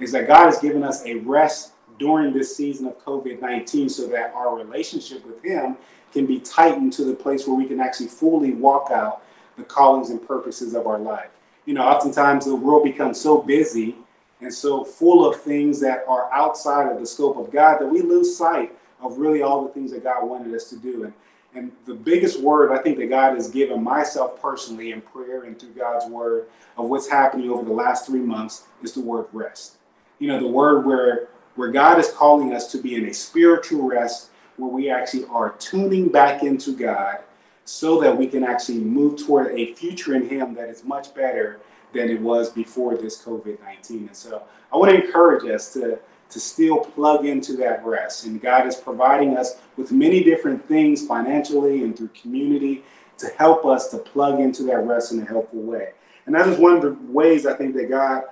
is 0.00 0.10
that 0.10 0.26
God 0.26 0.46
has 0.46 0.58
given 0.58 0.82
us 0.82 1.06
a 1.06 1.14
rest 1.14 1.72
during 2.00 2.32
this 2.32 2.56
season 2.56 2.88
of 2.88 2.98
COVID 3.04 3.40
19 3.40 3.88
so 3.88 4.08
that 4.08 4.34
our 4.34 4.56
relationship 4.56 5.24
with 5.24 5.40
Him 5.44 5.76
can 6.12 6.26
be 6.26 6.40
tightened 6.40 6.92
to 6.94 7.04
the 7.04 7.14
place 7.14 7.46
where 7.46 7.56
we 7.56 7.66
can 7.66 7.78
actually 7.78 8.08
fully 8.08 8.52
walk 8.52 8.90
out 8.90 9.22
the 9.56 9.62
callings 9.62 10.10
and 10.10 10.26
purposes 10.26 10.74
of 10.74 10.88
our 10.88 10.98
life. 10.98 11.30
You 11.64 11.74
know, 11.74 11.82
oftentimes 11.82 12.44
the 12.44 12.56
world 12.56 12.82
becomes 12.82 13.20
so 13.20 13.40
busy 13.40 13.94
and 14.42 14.52
so 14.52 14.84
full 14.84 15.24
of 15.24 15.40
things 15.40 15.80
that 15.80 16.04
are 16.08 16.30
outside 16.32 16.90
of 16.90 16.98
the 16.98 17.06
scope 17.06 17.36
of 17.36 17.50
God 17.50 17.78
that 17.78 17.86
we 17.86 18.02
lose 18.02 18.36
sight 18.36 18.76
of 19.00 19.18
really 19.18 19.40
all 19.40 19.64
the 19.64 19.72
things 19.72 19.92
that 19.92 20.02
God 20.02 20.28
wanted 20.28 20.52
us 20.54 20.68
to 20.70 20.76
do. 20.76 21.04
And, 21.04 21.12
and 21.54 21.72
the 21.86 21.94
biggest 21.94 22.40
word 22.40 22.72
I 22.72 22.82
think 22.82 22.98
that 22.98 23.08
God 23.08 23.34
has 23.34 23.48
given 23.48 23.82
myself 23.82 24.40
personally 24.42 24.90
in 24.90 25.00
prayer 25.00 25.44
and 25.44 25.58
through 25.58 25.70
God's 25.70 26.06
word 26.06 26.46
of 26.76 26.88
what's 26.88 27.08
happening 27.08 27.50
over 27.50 27.64
the 27.64 27.72
last 27.72 28.06
three 28.06 28.20
months 28.20 28.64
is 28.82 28.92
the 28.92 29.00
word 29.00 29.26
rest. 29.32 29.76
You 30.18 30.28
know, 30.28 30.40
the 30.40 30.48
word 30.48 30.86
where 30.86 31.28
where 31.54 31.70
God 31.70 31.98
is 31.98 32.10
calling 32.10 32.54
us 32.54 32.72
to 32.72 32.78
be 32.78 32.94
in 32.94 33.06
a 33.06 33.12
spiritual 33.12 33.86
rest 33.86 34.30
where 34.56 34.70
we 34.70 34.88
actually 34.88 35.26
are 35.26 35.50
tuning 35.58 36.08
back 36.08 36.42
into 36.42 36.74
God 36.74 37.18
so 37.64 38.00
that 38.00 38.16
we 38.16 38.26
can 38.26 38.42
actually 38.42 38.78
move 38.78 39.22
toward 39.22 39.52
a 39.52 39.74
future 39.74 40.14
in 40.14 40.28
Him 40.28 40.54
that 40.54 40.68
is 40.68 40.82
much 40.82 41.14
better 41.14 41.60
than 41.92 42.08
it 42.10 42.20
was 42.20 42.50
before 42.50 42.96
this 42.96 43.22
COVID 43.22 43.60
19. 43.60 44.06
And 44.08 44.16
so 44.16 44.42
I 44.72 44.76
want 44.76 44.90
to 44.90 45.04
encourage 45.04 45.44
us 45.50 45.72
to, 45.74 45.98
to 46.30 46.40
still 46.40 46.78
plug 46.78 47.26
into 47.26 47.56
that 47.56 47.84
rest. 47.84 48.24
And 48.26 48.40
God 48.40 48.66
is 48.66 48.76
providing 48.76 49.36
us 49.36 49.56
with 49.76 49.92
many 49.92 50.24
different 50.24 50.66
things 50.66 51.06
financially 51.06 51.82
and 51.84 51.96
through 51.96 52.08
community 52.08 52.84
to 53.18 53.28
help 53.38 53.64
us 53.64 53.88
to 53.90 53.98
plug 53.98 54.40
into 54.40 54.62
that 54.64 54.78
rest 54.78 55.12
in 55.12 55.20
a 55.20 55.24
helpful 55.24 55.60
way. 55.60 55.92
And 56.26 56.34
that 56.34 56.48
is 56.48 56.58
one 56.58 56.76
of 56.76 56.82
the 56.82 56.96
ways 57.12 57.46
I 57.46 57.54
think 57.54 57.74
that 57.76 57.88
God 57.88 58.24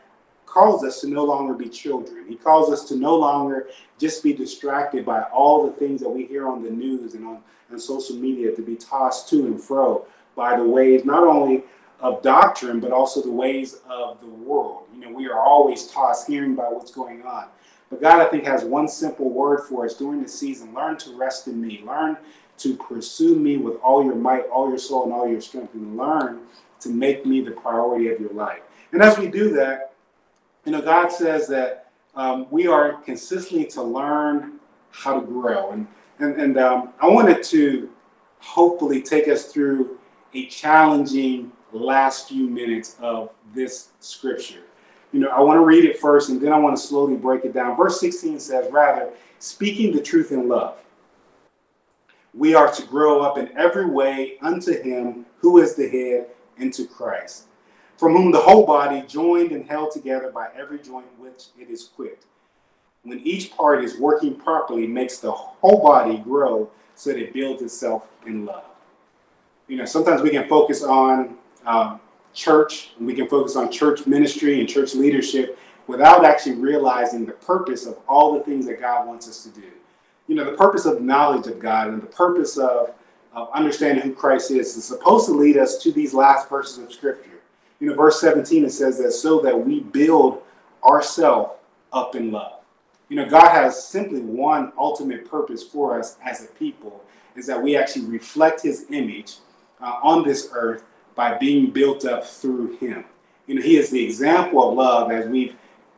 calls 0.46 0.84
us 0.84 1.00
to 1.00 1.08
no 1.08 1.24
longer 1.24 1.54
be 1.54 1.68
children. 1.68 2.26
He 2.28 2.34
calls 2.34 2.70
us 2.70 2.84
to 2.88 2.96
no 2.96 3.14
longer 3.14 3.68
just 3.98 4.22
be 4.22 4.32
distracted 4.32 5.04
by 5.04 5.22
all 5.22 5.66
the 5.66 5.72
things 5.72 6.00
that 6.00 6.08
we 6.08 6.26
hear 6.26 6.48
on 6.48 6.62
the 6.62 6.70
news 6.70 7.14
and 7.14 7.24
on, 7.24 7.42
on 7.70 7.78
social 7.78 8.16
media, 8.16 8.54
to 8.54 8.62
be 8.62 8.74
tossed 8.74 9.28
to 9.28 9.46
and 9.46 9.60
fro 9.60 10.06
by 10.34 10.56
the 10.56 10.64
waves, 10.64 11.04
not 11.04 11.22
only 11.22 11.64
of 12.00 12.22
doctrine, 12.22 12.80
but 12.80 12.92
also 12.92 13.22
the 13.22 13.30
ways 13.30 13.78
of 13.88 14.20
the 14.20 14.26
world. 14.26 14.84
You 14.94 15.00
know, 15.00 15.12
we 15.12 15.28
are 15.28 15.38
always 15.38 15.86
tossed 15.86 16.26
hearing 16.26 16.54
by 16.54 16.64
what's 16.64 16.90
going 16.90 17.22
on. 17.22 17.46
But 17.90 18.00
God, 18.00 18.20
I 18.20 18.26
think, 18.26 18.44
has 18.44 18.64
one 18.64 18.88
simple 18.88 19.30
word 19.30 19.64
for 19.68 19.84
us 19.84 19.94
during 19.94 20.22
the 20.22 20.28
season 20.28 20.72
learn 20.74 20.96
to 20.98 21.16
rest 21.16 21.48
in 21.48 21.60
me. 21.60 21.82
Learn 21.84 22.16
to 22.58 22.76
pursue 22.76 23.36
me 23.36 23.56
with 23.56 23.76
all 23.82 24.04
your 24.04 24.14
might, 24.14 24.46
all 24.48 24.68
your 24.68 24.78
soul, 24.78 25.04
and 25.04 25.12
all 25.12 25.28
your 25.28 25.40
strength, 25.40 25.74
and 25.74 25.96
learn 25.96 26.40
to 26.80 26.88
make 26.88 27.26
me 27.26 27.40
the 27.40 27.50
priority 27.50 28.08
of 28.08 28.20
your 28.20 28.32
life. 28.32 28.60
And 28.92 29.02
as 29.02 29.18
we 29.18 29.28
do 29.28 29.50
that, 29.54 29.92
you 30.64 30.72
know, 30.72 30.80
God 30.80 31.10
says 31.10 31.48
that 31.48 31.90
um, 32.14 32.46
we 32.50 32.66
are 32.66 32.94
consistently 33.02 33.66
to 33.66 33.82
learn 33.82 34.60
how 34.90 35.20
to 35.20 35.26
grow. 35.26 35.70
And, 35.72 35.86
and, 36.18 36.40
and 36.40 36.58
um, 36.58 36.92
I 37.00 37.08
wanted 37.08 37.42
to 37.44 37.90
hopefully 38.40 39.02
take 39.02 39.28
us 39.28 39.46
through 39.46 39.98
a 40.34 40.46
challenging 40.46 41.52
last 41.72 42.28
few 42.28 42.48
minutes 42.48 42.96
of 43.00 43.30
this 43.54 43.88
scripture. 44.00 44.62
You 45.12 45.20
know, 45.20 45.28
I 45.28 45.40
want 45.40 45.56
to 45.56 45.64
read 45.64 45.84
it 45.84 45.98
first 45.98 46.28
and 46.28 46.40
then 46.40 46.52
I 46.52 46.58
want 46.58 46.76
to 46.76 46.82
slowly 46.82 47.16
break 47.16 47.44
it 47.44 47.52
down. 47.52 47.76
Verse 47.76 48.00
16 48.00 48.38
says, 48.38 48.70
rather, 48.70 49.10
speaking 49.38 49.94
the 49.94 50.02
truth 50.02 50.30
in 50.30 50.48
love, 50.48 50.76
we 52.32 52.54
are 52.54 52.70
to 52.72 52.86
grow 52.86 53.20
up 53.22 53.38
in 53.38 53.50
every 53.56 53.86
way 53.86 54.38
unto 54.40 54.80
him 54.80 55.26
who 55.38 55.58
is 55.58 55.74
the 55.74 55.88
head, 55.88 56.26
into 56.58 56.86
Christ 56.86 57.46
from 58.00 58.14
whom 58.14 58.32
the 58.32 58.40
whole 58.40 58.64
body, 58.64 59.02
joined 59.02 59.52
and 59.52 59.68
held 59.68 59.92
together 59.92 60.30
by 60.30 60.48
every 60.56 60.78
joint 60.78 61.04
which 61.18 61.48
it 61.58 61.68
is 61.68 61.90
equipped, 61.92 62.24
when 63.02 63.20
each 63.20 63.54
part 63.54 63.84
is 63.84 63.98
working 63.98 64.34
properly, 64.34 64.86
makes 64.86 65.18
the 65.18 65.30
whole 65.30 65.82
body 65.82 66.16
grow 66.16 66.70
so 66.94 67.10
that 67.10 67.18
it 67.18 67.34
builds 67.34 67.60
itself 67.60 68.08
in 68.24 68.46
love. 68.46 68.64
You 69.68 69.76
know, 69.76 69.84
sometimes 69.84 70.22
we 70.22 70.30
can 70.30 70.48
focus 70.48 70.82
on 70.82 71.36
um, 71.66 72.00
church, 72.34 72.90
and 72.98 73.06
we 73.06 73.14
can 73.14 73.28
focus 73.28 73.56
on 73.56 73.70
church 73.70 74.06
ministry 74.06 74.60
and 74.60 74.68
church 74.68 74.94
leadership 74.94 75.58
without 75.86 76.24
actually 76.24 76.54
realizing 76.54 77.26
the 77.26 77.32
purpose 77.32 77.86
of 77.86 77.98
all 78.08 78.34
the 78.34 78.44
things 78.44 78.66
that 78.66 78.80
God 78.80 79.06
wants 79.06 79.28
us 79.28 79.42
to 79.44 79.48
do. 79.50 79.66
You 80.28 80.36
know, 80.36 80.44
the 80.44 80.56
purpose 80.56 80.86
of 80.86 81.02
knowledge 81.02 81.48
of 81.48 81.58
God 81.58 81.88
and 81.88 82.00
the 82.00 82.06
purpose 82.06 82.56
of, 82.56 82.94
of 83.32 83.50
understanding 83.52 84.04
who 84.04 84.12
Christ 84.12 84.50
is 84.52 84.76
is 84.76 84.84
supposed 84.84 85.26
to 85.26 85.32
lead 85.32 85.56
us 85.56 85.78
to 85.82 85.90
these 85.90 86.14
last 86.14 86.48
verses 86.48 86.78
of 86.78 86.92
Scripture 86.92 87.30
you 87.80 87.88
know, 87.88 87.94
verse 87.94 88.20
17, 88.20 88.66
it 88.66 88.70
says 88.70 88.98
that 88.98 89.12
so 89.12 89.40
that 89.40 89.58
we 89.58 89.80
build 89.80 90.42
ourselves 90.84 91.54
up 91.92 92.14
in 92.14 92.30
love. 92.30 92.60
You 93.08 93.16
know, 93.16 93.28
God 93.28 93.48
has 93.48 93.84
simply 93.84 94.20
one 94.20 94.72
ultimate 94.78 95.28
purpose 95.28 95.64
for 95.64 95.98
us 95.98 96.16
as 96.22 96.44
a 96.44 96.46
people 96.48 97.02
is 97.34 97.46
that 97.46 97.60
we 97.60 97.76
actually 97.76 98.04
reflect 98.04 98.62
his 98.62 98.86
image 98.90 99.36
uh, 99.80 99.98
on 100.02 100.24
this 100.24 100.50
earth 100.52 100.84
by 101.20 101.36
being 101.36 101.70
built 101.70 102.06
up 102.06 102.24
through 102.24 102.78
him. 102.78 103.04
You 103.46 103.56
know, 103.56 103.60
he 103.60 103.76
is 103.76 103.90
the 103.90 104.02
example 104.02 104.66
of 104.66 104.74
love 104.74 105.12
as 105.12 105.28
we've 105.28 105.54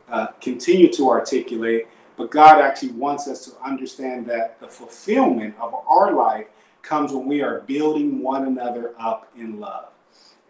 uh, 0.09 0.27
continued 0.41 0.91
to 0.97 1.09
articulate, 1.09 1.87
but 2.17 2.29
God 2.29 2.59
actually 2.59 2.91
wants 2.91 3.29
us 3.29 3.45
to 3.45 3.51
understand 3.63 4.25
that 4.25 4.59
the 4.59 4.67
fulfillment 4.67 5.55
of 5.61 5.73
our 5.87 6.13
life 6.13 6.47
comes 6.81 7.13
when 7.13 7.25
we 7.25 7.41
are 7.41 7.61
building 7.61 8.19
one 8.21 8.45
another 8.47 8.93
up 8.99 9.31
in 9.37 9.61
love 9.61 9.93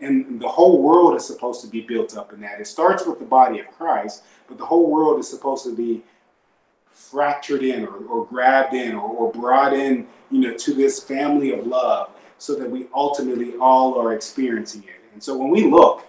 and 0.01 0.41
the 0.41 0.47
whole 0.47 0.81
world 0.81 1.15
is 1.15 1.23
supposed 1.23 1.61
to 1.61 1.67
be 1.67 1.81
built 1.81 2.17
up 2.17 2.33
in 2.33 2.41
that. 2.41 2.59
It 2.59 2.65
starts 2.65 3.05
with 3.05 3.19
the 3.19 3.25
body 3.25 3.59
of 3.59 3.67
Christ, 3.77 4.23
but 4.47 4.57
the 4.57 4.65
whole 4.65 4.89
world 4.89 5.19
is 5.19 5.29
supposed 5.29 5.65
to 5.65 5.75
be 5.75 6.01
fractured 6.89 7.61
in 7.61 7.85
or, 7.85 7.97
or 8.05 8.25
grabbed 8.25 8.73
in 8.73 8.95
or, 8.95 9.07
or 9.07 9.31
brought 9.31 9.73
in, 9.73 10.07
you 10.31 10.39
know, 10.39 10.57
to 10.57 10.73
this 10.73 10.99
family 10.99 11.51
of 11.51 11.67
love 11.67 12.09
so 12.43 12.55
that 12.55 12.69
we 12.69 12.87
ultimately 12.93 13.55
all 13.55 13.97
are 13.97 14.11
experiencing 14.11 14.83
it. 14.83 14.99
And 15.13 15.23
so 15.23 15.37
when 15.37 15.49
we 15.49 15.63
look 15.63 16.05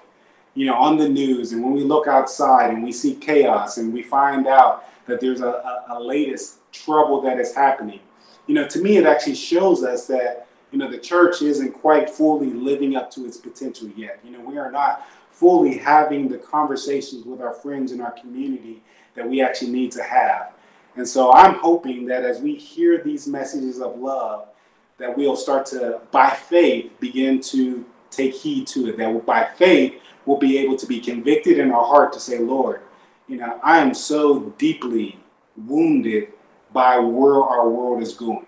you 0.54 0.66
know, 0.66 0.74
on 0.74 0.96
the 0.96 1.08
news 1.08 1.52
and 1.52 1.62
when 1.62 1.72
we 1.72 1.84
look 1.84 2.08
outside 2.08 2.70
and 2.70 2.82
we 2.82 2.90
see 2.90 3.14
chaos 3.14 3.78
and 3.78 3.92
we 3.92 4.02
find 4.02 4.48
out 4.48 4.84
that 5.06 5.20
there's 5.20 5.40
a, 5.40 5.46
a, 5.46 5.84
a 5.90 6.00
latest 6.00 6.58
trouble 6.72 7.20
that 7.20 7.38
is 7.38 7.54
happening, 7.54 8.00
you 8.48 8.54
know, 8.54 8.66
to 8.66 8.80
me, 8.80 8.96
it 8.96 9.06
actually 9.06 9.36
shows 9.36 9.84
us 9.84 10.08
that, 10.08 10.48
you 10.72 10.78
know, 10.78 10.90
the 10.90 10.98
church 10.98 11.40
isn't 11.40 11.72
quite 11.72 12.10
fully 12.10 12.52
living 12.52 12.96
up 12.96 13.12
to 13.12 13.26
its 13.26 13.36
potential 13.36 13.88
yet. 13.96 14.18
You 14.24 14.32
know, 14.32 14.40
we 14.40 14.58
are 14.58 14.72
not 14.72 15.06
fully 15.30 15.78
having 15.78 16.28
the 16.28 16.38
conversations 16.38 17.24
with 17.24 17.40
our 17.40 17.52
friends 17.52 17.92
in 17.92 18.00
our 18.00 18.12
community 18.12 18.82
that 19.14 19.28
we 19.28 19.40
actually 19.40 19.70
need 19.70 19.92
to 19.92 20.02
have. 20.02 20.52
And 20.96 21.06
so 21.06 21.32
I'm 21.32 21.54
hoping 21.54 22.06
that 22.06 22.24
as 22.24 22.40
we 22.40 22.56
hear 22.56 23.02
these 23.02 23.28
messages 23.28 23.80
of 23.80 23.98
love, 23.98 24.48
that 24.98 25.16
we'll 25.16 25.36
start 25.36 25.66
to, 25.66 26.00
by 26.10 26.30
faith, 26.30 26.92
begin 27.00 27.40
to 27.40 27.84
take 28.10 28.34
heed 28.34 28.66
to 28.68 28.88
it. 28.88 28.96
That 28.96 29.26
by 29.26 29.44
faith, 29.56 30.00
we'll 30.24 30.38
be 30.38 30.58
able 30.58 30.76
to 30.76 30.86
be 30.86 31.00
convicted 31.00 31.58
in 31.58 31.72
our 31.72 31.84
heart 31.84 32.12
to 32.12 32.20
say, 32.20 32.38
Lord, 32.38 32.80
you 33.28 33.36
know, 33.36 33.58
I 33.62 33.78
am 33.78 33.94
so 33.94 34.40
deeply 34.58 35.18
wounded 35.56 36.28
by 36.72 36.98
where 36.98 37.42
our 37.42 37.68
world 37.68 38.02
is 38.02 38.14
going. 38.14 38.46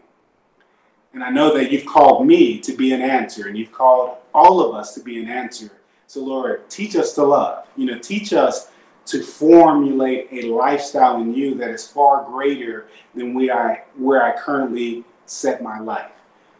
And 1.15 1.25
I 1.25 1.31
know 1.31 1.57
that 1.57 1.73
you've 1.73 1.87
called 1.87 2.27
me 2.27 2.59
to 2.61 2.73
be 2.73 2.93
an 2.93 3.01
answer, 3.01 3.49
and 3.49 3.57
you've 3.57 3.73
called 3.73 4.19
all 4.35 4.61
of 4.61 4.75
us 4.75 4.95
to 4.95 5.01
be 5.03 5.23
an 5.23 5.29
answer. 5.29 5.71
So, 6.07 6.23
Lord, 6.23 6.69
teach 6.69 6.95
us 6.95 7.15
to 7.15 7.25
love. 7.25 7.67
You 7.77 7.87
know, 7.87 7.99
teach 7.99 8.33
us 8.35 8.71
to 9.07 9.23
formulate 9.23 10.29
a 10.33 10.43
lifestyle 10.43 11.21
in 11.21 11.33
you 11.33 11.55
that 11.55 11.71
is 11.71 11.87
far 11.87 12.25
greater 12.25 12.89
than 13.15 13.33
we 13.33 13.51
I, 13.51 13.85
where 13.97 14.23
I 14.23 14.37
currently 14.37 15.05
set 15.25 15.63
my 15.63 15.79
life. 15.79 16.11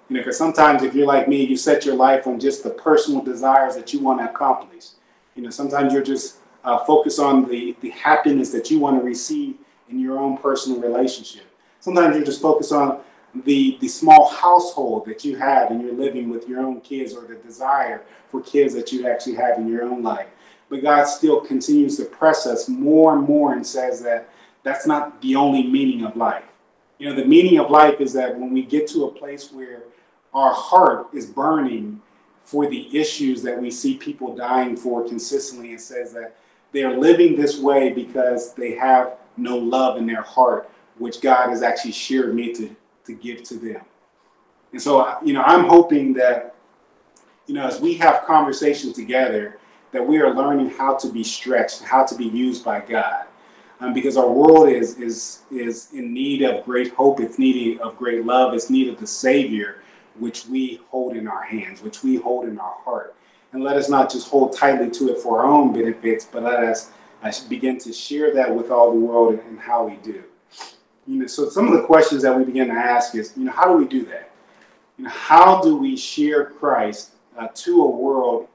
You 0.09 0.17
know, 0.17 0.21
because 0.21 0.39
sometimes 0.39 0.83
if 0.83 0.95
you're 0.95 1.07
like 1.07 1.29
me, 1.29 1.45
you 1.45 1.57
set 1.57 1.85
your 1.85 1.97
life 1.97 2.27
on 2.27 2.39
just 2.39 2.63
the 2.63 2.71
personal 2.71 3.23
desires 3.23 3.75
that 3.75 3.93
you 3.93 4.01
want 4.01 4.21
to 4.21 4.31
accomplish. 4.31 4.89
You 5.35 5.43
know, 5.43 5.51
sometimes 5.51 5.93
you're 5.93 6.03
just 6.03 6.39
uh, 6.65 6.85
focused 6.85 7.19
on 7.19 7.49
the, 7.49 7.77
the 7.81 7.91
happiness 7.91 8.51
that 8.53 8.71
you 8.71 8.79
want 8.79 8.99
to 8.99 9.05
receive 9.05 9.57
in 9.89 9.99
your 9.99 10.19
own 10.19 10.39
personal 10.39 10.81
relationship. 10.81 11.45
Sometimes 11.81 12.17
you're 12.17 12.25
just 12.25 12.41
focused 12.41 12.73
on 12.73 13.01
the, 13.45 13.77
the 13.81 13.89
small 13.89 14.29
household 14.29 15.05
that 15.07 15.25
you 15.25 15.37
have 15.37 15.71
and 15.71 15.83
you're 15.83 15.93
living 15.93 16.31
with 16.31 16.49
your 16.49 16.61
own 16.61 16.81
kids 16.81 17.15
or 17.15 17.27
the 17.27 17.35
desire 17.37 18.03
for 18.29 18.41
kids 18.41 18.75
that 18.75 18.93
you 18.93 19.07
actually 19.09 19.35
have 19.35 19.59
in 19.59 19.69
your 19.69 19.85
own 19.85 20.03
life. 20.03 20.29
But 20.69 20.83
God 20.83 21.05
still 21.05 21.41
continues 21.41 21.97
to 21.99 22.05
press 22.05 22.47
us 22.47 22.69
more 22.69 23.17
and 23.17 23.27
more 23.27 23.53
and 23.53 23.67
says 23.67 24.03
that 24.03 24.31
that's 24.63 24.87
not 24.87 25.21
the 25.23 25.37
only 25.37 25.65
meaning 25.65 26.05
of 26.05 26.17
life. 26.17 26.45
You 26.99 27.09
know, 27.09 27.15
the 27.15 27.25
meaning 27.25 27.59
of 27.61 27.71
life 27.71 28.01
is 28.01 28.13
that 28.15 28.37
when 28.37 28.53
we 28.53 28.63
get 28.63 28.89
to 28.89 29.05
a 29.05 29.11
place 29.13 29.53
where 29.53 29.83
our 30.37 30.53
heart 30.53 31.09
is 31.15 31.25
burning 31.27 32.01
for 32.43 32.69
the 32.69 32.97
issues 32.97 33.43
that 33.43 33.61
we 33.61 33.71
see 33.71 33.97
people 33.97 34.37
dying 34.37 34.77
for 34.77 35.09
consistently, 35.09 35.71
and 35.71 35.81
says 35.81 36.13
that 36.13 36.37
they're 36.73 36.97
living 36.97 37.35
this 37.35 37.59
way 37.59 37.93
because 37.93 38.53
they 38.53 38.77
have 38.77 39.15
no 39.39 39.57
love 39.57 39.97
in 39.97 40.07
their 40.07 40.23
heart, 40.23 40.71
which 40.99 41.23
God 41.23 41.49
has 41.49 41.63
actually 41.63 41.93
shared 41.93 42.35
me 42.35 42.53
to, 42.53 42.77
to 43.07 43.15
give 43.15 43.43
to 43.45 43.55
them. 43.55 43.81
And 44.73 44.81
so, 44.81 45.17
you 45.25 45.33
know, 45.33 45.43
I'm 45.43 45.65
hoping 45.65 46.13
that, 46.15 46.55
you 47.47 47.55
know, 47.55 47.67
as 47.67 47.81
we 47.81 47.95
have 47.95 48.27
conversation 48.27 48.93
together, 48.93 49.59
that 49.93 50.07
we 50.07 50.19
are 50.19 50.35
learning 50.35 50.71
how 50.71 50.97
to 50.97 51.11
be 51.11 51.25
stretched, 51.25 51.83
how 51.83 52.05
to 52.05 52.15
be 52.15 52.27
used 52.27 52.63
by 52.63 52.81
God. 52.81 53.25
Um, 53.81 53.93
because 53.93 54.17
our 54.17 54.31
world 54.31 54.69
is 54.69 54.99
is 54.99 55.43
is 55.51 55.93
in 55.93 56.15
need 56.15 56.43
of 56.43 56.65
great 56.65 56.95
hope. 56.95 57.21
It's 57.21 57.39
needing 57.39 57.79
of 57.81 57.97
great 57.99 58.25
love. 58.25 58.55
It's 58.55 58.71
need 58.71 58.89
of 58.89 58.99
the 58.99 59.07
Savior, 59.07 59.83
which 60.19 60.47
we 60.47 60.81
hold 60.89 61.17
in 61.17 61.29
our 61.29 61.43
hands, 61.43 61.83
which 61.83 62.03
we 62.03 62.17
hold 62.17 62.47
in 62.47 62.59
our 62.59 62.75
heart. 62.85 63.15
And 63.53 63.63
let 63.63 63.77
us 63.77 63.89
not 63.89 64.11
just 64.11 64.29
hold 64.29 64.57
tightly 64.57 64.91
to 64.91 65.11
it 65.11 65.19
for 65.19 65.41
our 65.41 65.47
own 65.47 65.73
benefits, 65.73 66.25
but 66.25 66.43
let 66.43 66.63
us 66.63 66.91
begin 67.49 67.79
to 67.79 67.93
share 67.93 68.35
that 68.35 68.55
with 68.55 68.71
all 68.71 68.93
the 68.93 68.99
world 68.99 69.41
and 69.49 69.59
how 69.59 69.87
we 69.87 69.97
do. 69.97 70.23
You 71.07 71.21
know, 71.21 71.27
so 71.27 71.49
some 71.49 71.67
of 71.69 71.73
the 71.73 71.87
questions 71.87 72.23
that 72.23 72.37
we 72.37 72.45
begin 72.45 72.69
to 72.69 72.75
ask 72.75 73.15
is, 73.15 73.33
you 73.37 73.45
know, 73.45 73.53
how 73.53 73.65
do 73.65 73.79
we 73.79 73.87
do 73.87 74.05
that? 74.07 74.31
You 74.99 75.05
know, 75.05 75.11
how 75.11 75.63
do 75.63 75.77
we 75.77 75.97
share 75.97 76.47
Christ 76.47 77.13
uh, 77.37 77.49
to 77.55 77.83
a 77.83 77.91
world 77.91 78.49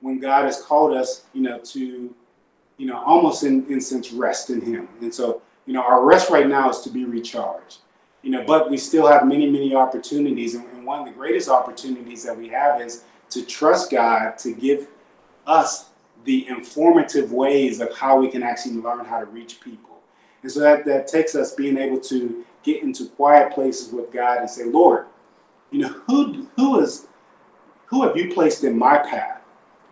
when 0.00 0.18
God 0.18 0.44
has 0.44 0.62
called 0.62 0.94
us, 0.94 1.24
you 1.34 1.42
know, 1.42 1.58
to, 1.58 2.14
you 2.76 2.86
know, 2.86 3.02
almost 3.04 3.42
in, 3.42 3.66
in 3.66 3.80
sense 3.80 4.12
rest 4.12 4.50
in 4.50 4.60
Him. 4.60 4.88
And 5.00 5.12
so, 5.12 5.42
you 5.66 5.72
know, 5.74 5.82
our 5.82 6.04
rest 6.04 6.30
right 6.30 6.48
now 6.48 6.70
is 6.70 6.80
to 6.80 6.90
be 6.90 7.04
recharged. 7.04 7.78
You 8.28 8.34
know, 8.34 8.44
but 8.44 8.68
we 8.68 8.76
still 8.76 9.06
have 9.06 9.26
many, 9.26 9.50
many 9.50 9.74
opportunities. 9.74 10.54
And, 10.54 10.84
one 10.84 11.00
of 11.00 11.06
the 11.06 11.12
greatest 11.12 11.48
opportunities 11.48 12.24
that 12.24 12.36
we 12.36 12.48
have 12.48 12.78
is 12.82 13.04
to 13.30 13.42
trust 13.42 13.90
God 13.90 14.36
to 14.38 14.52
give 14.52 14.88
us 15.46 15.86
the 16.24 16.46
informative 16.46 17.32
ways 17.32 17.80
of 17.80 17.96
how 17.96 18.18
we 18.18 18.30
can 18.30 18.42
actually 18.42 18.74
learn 18.74 19.06
how 19.06 19.20
to 19.20 19.24
reach 19.24 19.62
people. 19.62 19.96
And 20.42 20.52
so 20.52 20.60
that, 20.60 20.84
that 20.84 21.08
takes 21.08 21.34
us 21.34 21.54
being 21.54 21.78
able 21.78 22.00
to 22.00 22.44
get 22.62 22.82
into 22.82 23.06
quiet 23.06 23.54
places 23.54 23.92
with 23.94 24.12
God 24.12 24.40
and 24.40 24.50
say, 24.50 24.64
Lord, 24.64 25.06
you 25.70 25.78
know, 25.80 25.94
who 26.06 26.48
who 26.56 26.80
is 26.80 27.06
who 27.86 28.02
have 28.06 28.14
you 28.14 28.34
placed 28.34 28.62
in 28.62 28.76
my 28.78 28.98
path? 28.98 29.38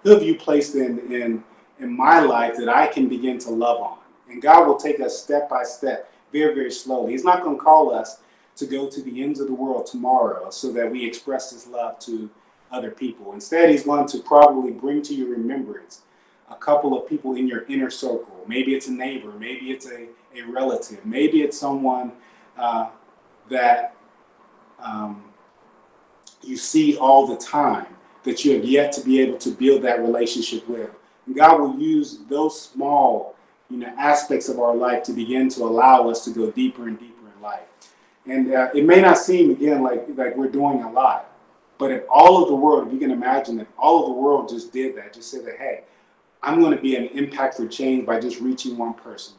who 0.03 0.11
have 0.11 0.23
you 0.23 0.37
placed 0.37 0.77
in, 0.77 1.01
in, 1.13 1.43
in 1.81 1.97
my 1.97 2.21
life 2.21 2.57
that 2.59 2.69
I 2.69 2.87
can 2.87 3.09
begin 3.09 3.39
to 3.41 3.51
love 3.51 3.81
on? 3.81 3.99
And 4.31 4.41
God 4.41 4.69
will 4.69 4.77
take 4.77 5.01
us 5.01 5.21
step 5.21 5.51
by 5.51 5.65
step, 5.65 6.13
very, 6.33 6.55
very 6.55 6.71
slowly. 6.71 7.11
He's 7.11 7.25
not 7.25 7.43
going 7.43 7.57
to 7.57 7.63
call 7.63 7.93
us 7.93 8.21
to 8.57 8.67
go 8.67 8.89
to 8.89 9.03
the 9.03 9.23
ends 9.23 9.39
of 9.41 9.47
the 9.47 9.55
world 9.55 9.87
tomorrow 9.87 10.51
so 10.51 10.73
that 10.73 10.91
we 10.91 11.07
express 11.07 11.51
his 11.51 11.67
love 11.67 11.99
to 12.01 12.31
other 12.71 12.91
people. 12.91 13.33
Instead, 13.33 13.71
He's 13.71 13.85
going 13.85 14.07
to 14.09 14.19
probably 14.21 14.71
bring 14.71 15.03
to 15.03 15.15
your 15.15 15.29
remembrance 15.29 16.03
a 16.51 16.55
couple 16.55 16.99
of 16.99 17.09
people 17.09 17.35
in 17.35 17.47
your 17.47 17.65
inner 17.67 17.91
circle. 17.91 18.45
Maybe 18.47 18.75
it's 18.75 18.89
a 18.89 18.93
neighbor, 18.93 19.33
maybe 19.33 19.71
it's 19.71 19.87
a, 19.87 20.09
a 20.37 20.43
relative, 20.43 21.05
maybe 21.05 21.43
it's 21.43 21.59
someone 21.59 22.13
uh, 22.57 22.89
that 23.51 23.95
um, 24.79 25.25
you 26.43 26.57
see 26.57 26.97
all 26.97 27.27
the 27.27 27.37
time 27.37 27.87
that 28.25 28.45
you 28.45 28.55
have 28.55 28.65
yet 28.65 28.93
to 28.93 29.01
be 29.03 29.21
able 29.21 29.39
to 29.39 29.51
build 29.51 29.83
that 29.83 30.01
relationship 30.01 30.69
with. 30.69 30.91
And 31.27 31.35
God 31.35 31.61
will 31.61 31.79
use 31.79 32.19
those 32.29 32.61
small, 32.61 33.37
you 33.71 33.79
know, 33.79 33.93
aspects 33.99 34.49
of 34.49 34.59
our 34.59 34.75
life 34.75 35.03
to 35.05 35.13
begin 35.13 35.49
to 35.51 35.65
allow 35.65 36.09
us 36.09 36.25
to 36.25 36.31
go 36.31 36.51
deeper 36.51 36.89
and 36.89 36.99
deeper 36.99 37.31
in 37.35 37.43
life. 37.43 37.63
And 38.27 38.53
uh, 38.53 38.71
it 38.75 38.85
may 38.85 39.01
not 39.01 39.19
seem 39.19 39.51
again 39.51 39.83
like 39.83 40.07
like 40.15 40.37
we're 40.37 40.49
doing 40.49 40.83
a 40.83 40.91
lot, 40.91 41.31
but 41.79 41.91
if 41.91 42.03
all 42.11 42.43
of 42.43 42.49
the 42.49 42.57
world, 42.57 42.89
if 42.89 42.93
you 42.93 42.99
can 42.99 43.11
imagine 43.11 43.57
that 43.59 43.69
all 43.79 44.01
of 44.01 44.07
the 44.07 44.21
world 44.21 44.49
just 44.49 44.73
did 44.73 44.97
that, 44.97 45.13
just 45.13 45.31
said 45.31 45.45
that, 45.47 45.59
hey, 45.59 45.85
I'm 46.43 46.61
going 46.61 46.75
to 46.75 46.83
be 46.83 46.97
an 46.97 47.07
impact 47.09 47.57
for 47.57 47.67
change 47.67 48.07
by 48.07 48.21
just 48.21 48.41
reaching 48.41 48.77
one 48.77 48.95
person. 48.95 49.35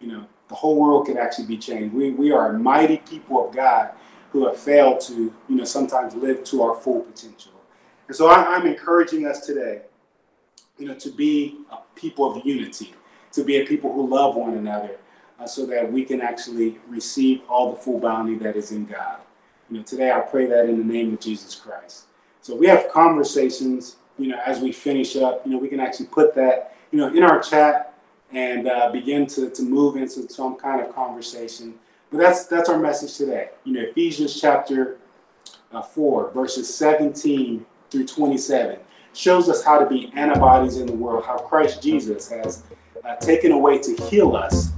You 0.00 0.08
know, 0.08 0.26
the 0.48 0.54
whole 0.54 0.76
world 0.80 1.06
could 1.06 1.16
actually 1.16 1.46
be 1.46 1.58
changed. 1.58 1.94
We 1.94 2.10
we 2.10 2.32
are 2.32 2.52
mighty 2.52 2.98
people 2.98 3.48
of 3.48 3.54
God 3.54 3.90
who 4.34 4.46
have 4.46 4.56
failed 4.56 5.00
to, 5.00 5.32
you 5.48 5.56
know, 5.56 5.64
sometimes 5.64 6.14
live 6.14 6.42
to 6.44 6.62
our 6.62 6.74
full 6.74 7.02
potential. 7.02 7.52
And 8.08 8.16
so 8.16 8.28
I, 8.28 8.56
am 8.56 8.66
encouraging 8.66 9.26
us 9.26 9.46
today, 9.46 9.82
you 10.76 10.88
know, 10.88 10.94
to 10.94 11.10
be 11.10 11.58
a 11.70 11.76
people 11.94 12.30
of 12.36 12.44
unity, 12.44 12.94
to 13.32 13.44
be 13.44 13.58
a 13.58 13.64
people 13.64 13.92
who 13.92 14.08
love 14.08 14.34
one 14.34 14.54
another, 14.54 14.96
uh, 15.38 15.46
so 15.46 15.66
that 15.66 15.90
we 15.90 16.04
can 16.04 16.20
actually 16.20 16.78
receive 16.88 17.42
all 17.48 17.72
the 17.72 17.76
full 17.76 17.98
bounty 17.98 18.36
that 18.36 18.56
is 18.56 18.72
in 18.72 18.86
God. 18.86 19.18
You 19.70 19.78
know, 19.78 19.82
today 19.82 20.12
I 20.12 20.20
pray 20.20 20.46
that 20.46 20.66
in 20.66 20.78
the 20.78 20.84
name 20.84 21.14
of 21.14 21.20
Jesus 21.20 21.54
Christ. 21.54 22.04
So 22.42 22.54
we 22.54 22.66
have 22.66 22.90
conversations, 22.90 23.96
you 24.18 24.28
know, 24.28 24.38
as 24.44 24.60
we 24.60 24.72
finish 24.72 25.16
up, 25.16 25.44
you 25.46 25.52
know, 25.52 25.58
we 25.58 25.68
can 25.68 25.80
actually 25.80 26.06
put 26.06 26.34
that, 26.34 26.76
you 26.90 26.98
know, 26.98 27.08
in 27.08 27.22
our 27.22 27.40
chat 27.40 27.94
and 28.32 28.68
uh, 28.68 28.90
begin 28.90 29.26
to, 29.28 29.50
to 29.50 29.62
move 29.62 29.96
into 29.96 30.28
some 30.28 30.56
kind 30.56 30.80
of 30.80 30.94
conversation. 30.94 31.74
But 32.10 32.18
that's 32.18 32.46
that's 32.46 32.68
our 32.68 32.78
message 32.78 33.16
today. 33.16 33.50
You 33.64 33.72
know, 33.72 33.80
Ephesians 33.80 34.40
chapter 34.40 34.98
uh, 35.72 35.82
4, 35.82 36.30
verses 36.32 36.72
17 36.72 37.64
through 37.90 38.06
27 38.06 38.78
shows 39.14 39.48
us 39.48 39.64
how 39.64 39.78
to 39.78 39.86
be 39.86 40.12
antibodies 40.14 40.76
in 40.76 40.86
the 40.86 40.92
world, 40.92 41.24
how 41.24 41.38
Christ 41.38 41.82
Jesus 41.82 42.28
has 42.28 42.62
taken 43.20 43.52
away 43.52 43.78
to 43.78 43.94
heal 44.04 44.36
us, 44.36 44.72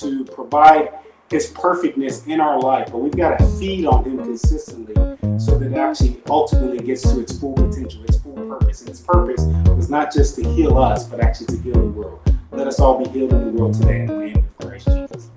to 0.00 0.24
provide 0.24 0.90
his 1.30 1.48
perfectness 1.48 2.26
in 2.26 2.40
our 2.40 2.60
life. 2.60 2.88
But 2.90 2.98
we've 2.98 3.16
got 3.16 3.38
to 3.38 3.46
feed 3.58 3.86
on 3.86 4.04
him 4.04 4.18
consistently 4.18 4.94
so 5.38 5.58
that 5.58 5.72
it 5.72 5.76
actually 5.76 6.20
ultimately 6.28 6.78
gets 6.78 7.02
to 7.02 7.20
its 7.20 7.38
full 7.38 7.54
potential, 7.54 8.04
its 8.04 8.18
full 8.18 8.34
purpose. 8.34 8.80
And 8.80 8.90
its 8.90 9.00
purpose 9.00 9.42
was 9.76 9.90
not 9.90 10.12
just 10.12 10.36
to 10.36 10.48
heal 10.50 10.78
us, 10.78 11.04
but 11.08 11.20
actually 11.20 11.46
to 11.56 11.62
heal 11.62 11.74
the 11.74 11.80
world. 11.80 12.20
Let 12.52 12.68
us 12.68 12.78
all 12.78 13.02
be 13.02 13.10
healed 13.10 13.32
in 13.32 13.44
the 13.46 13.60
world 13.60 13.74
today 13.74 14.02
in 14.02 14.06
the 14.06 14.16
name 14.16 14.36
of 14.36 14.58
Christ 14.58 14.86
Jesus. 14.86 15.30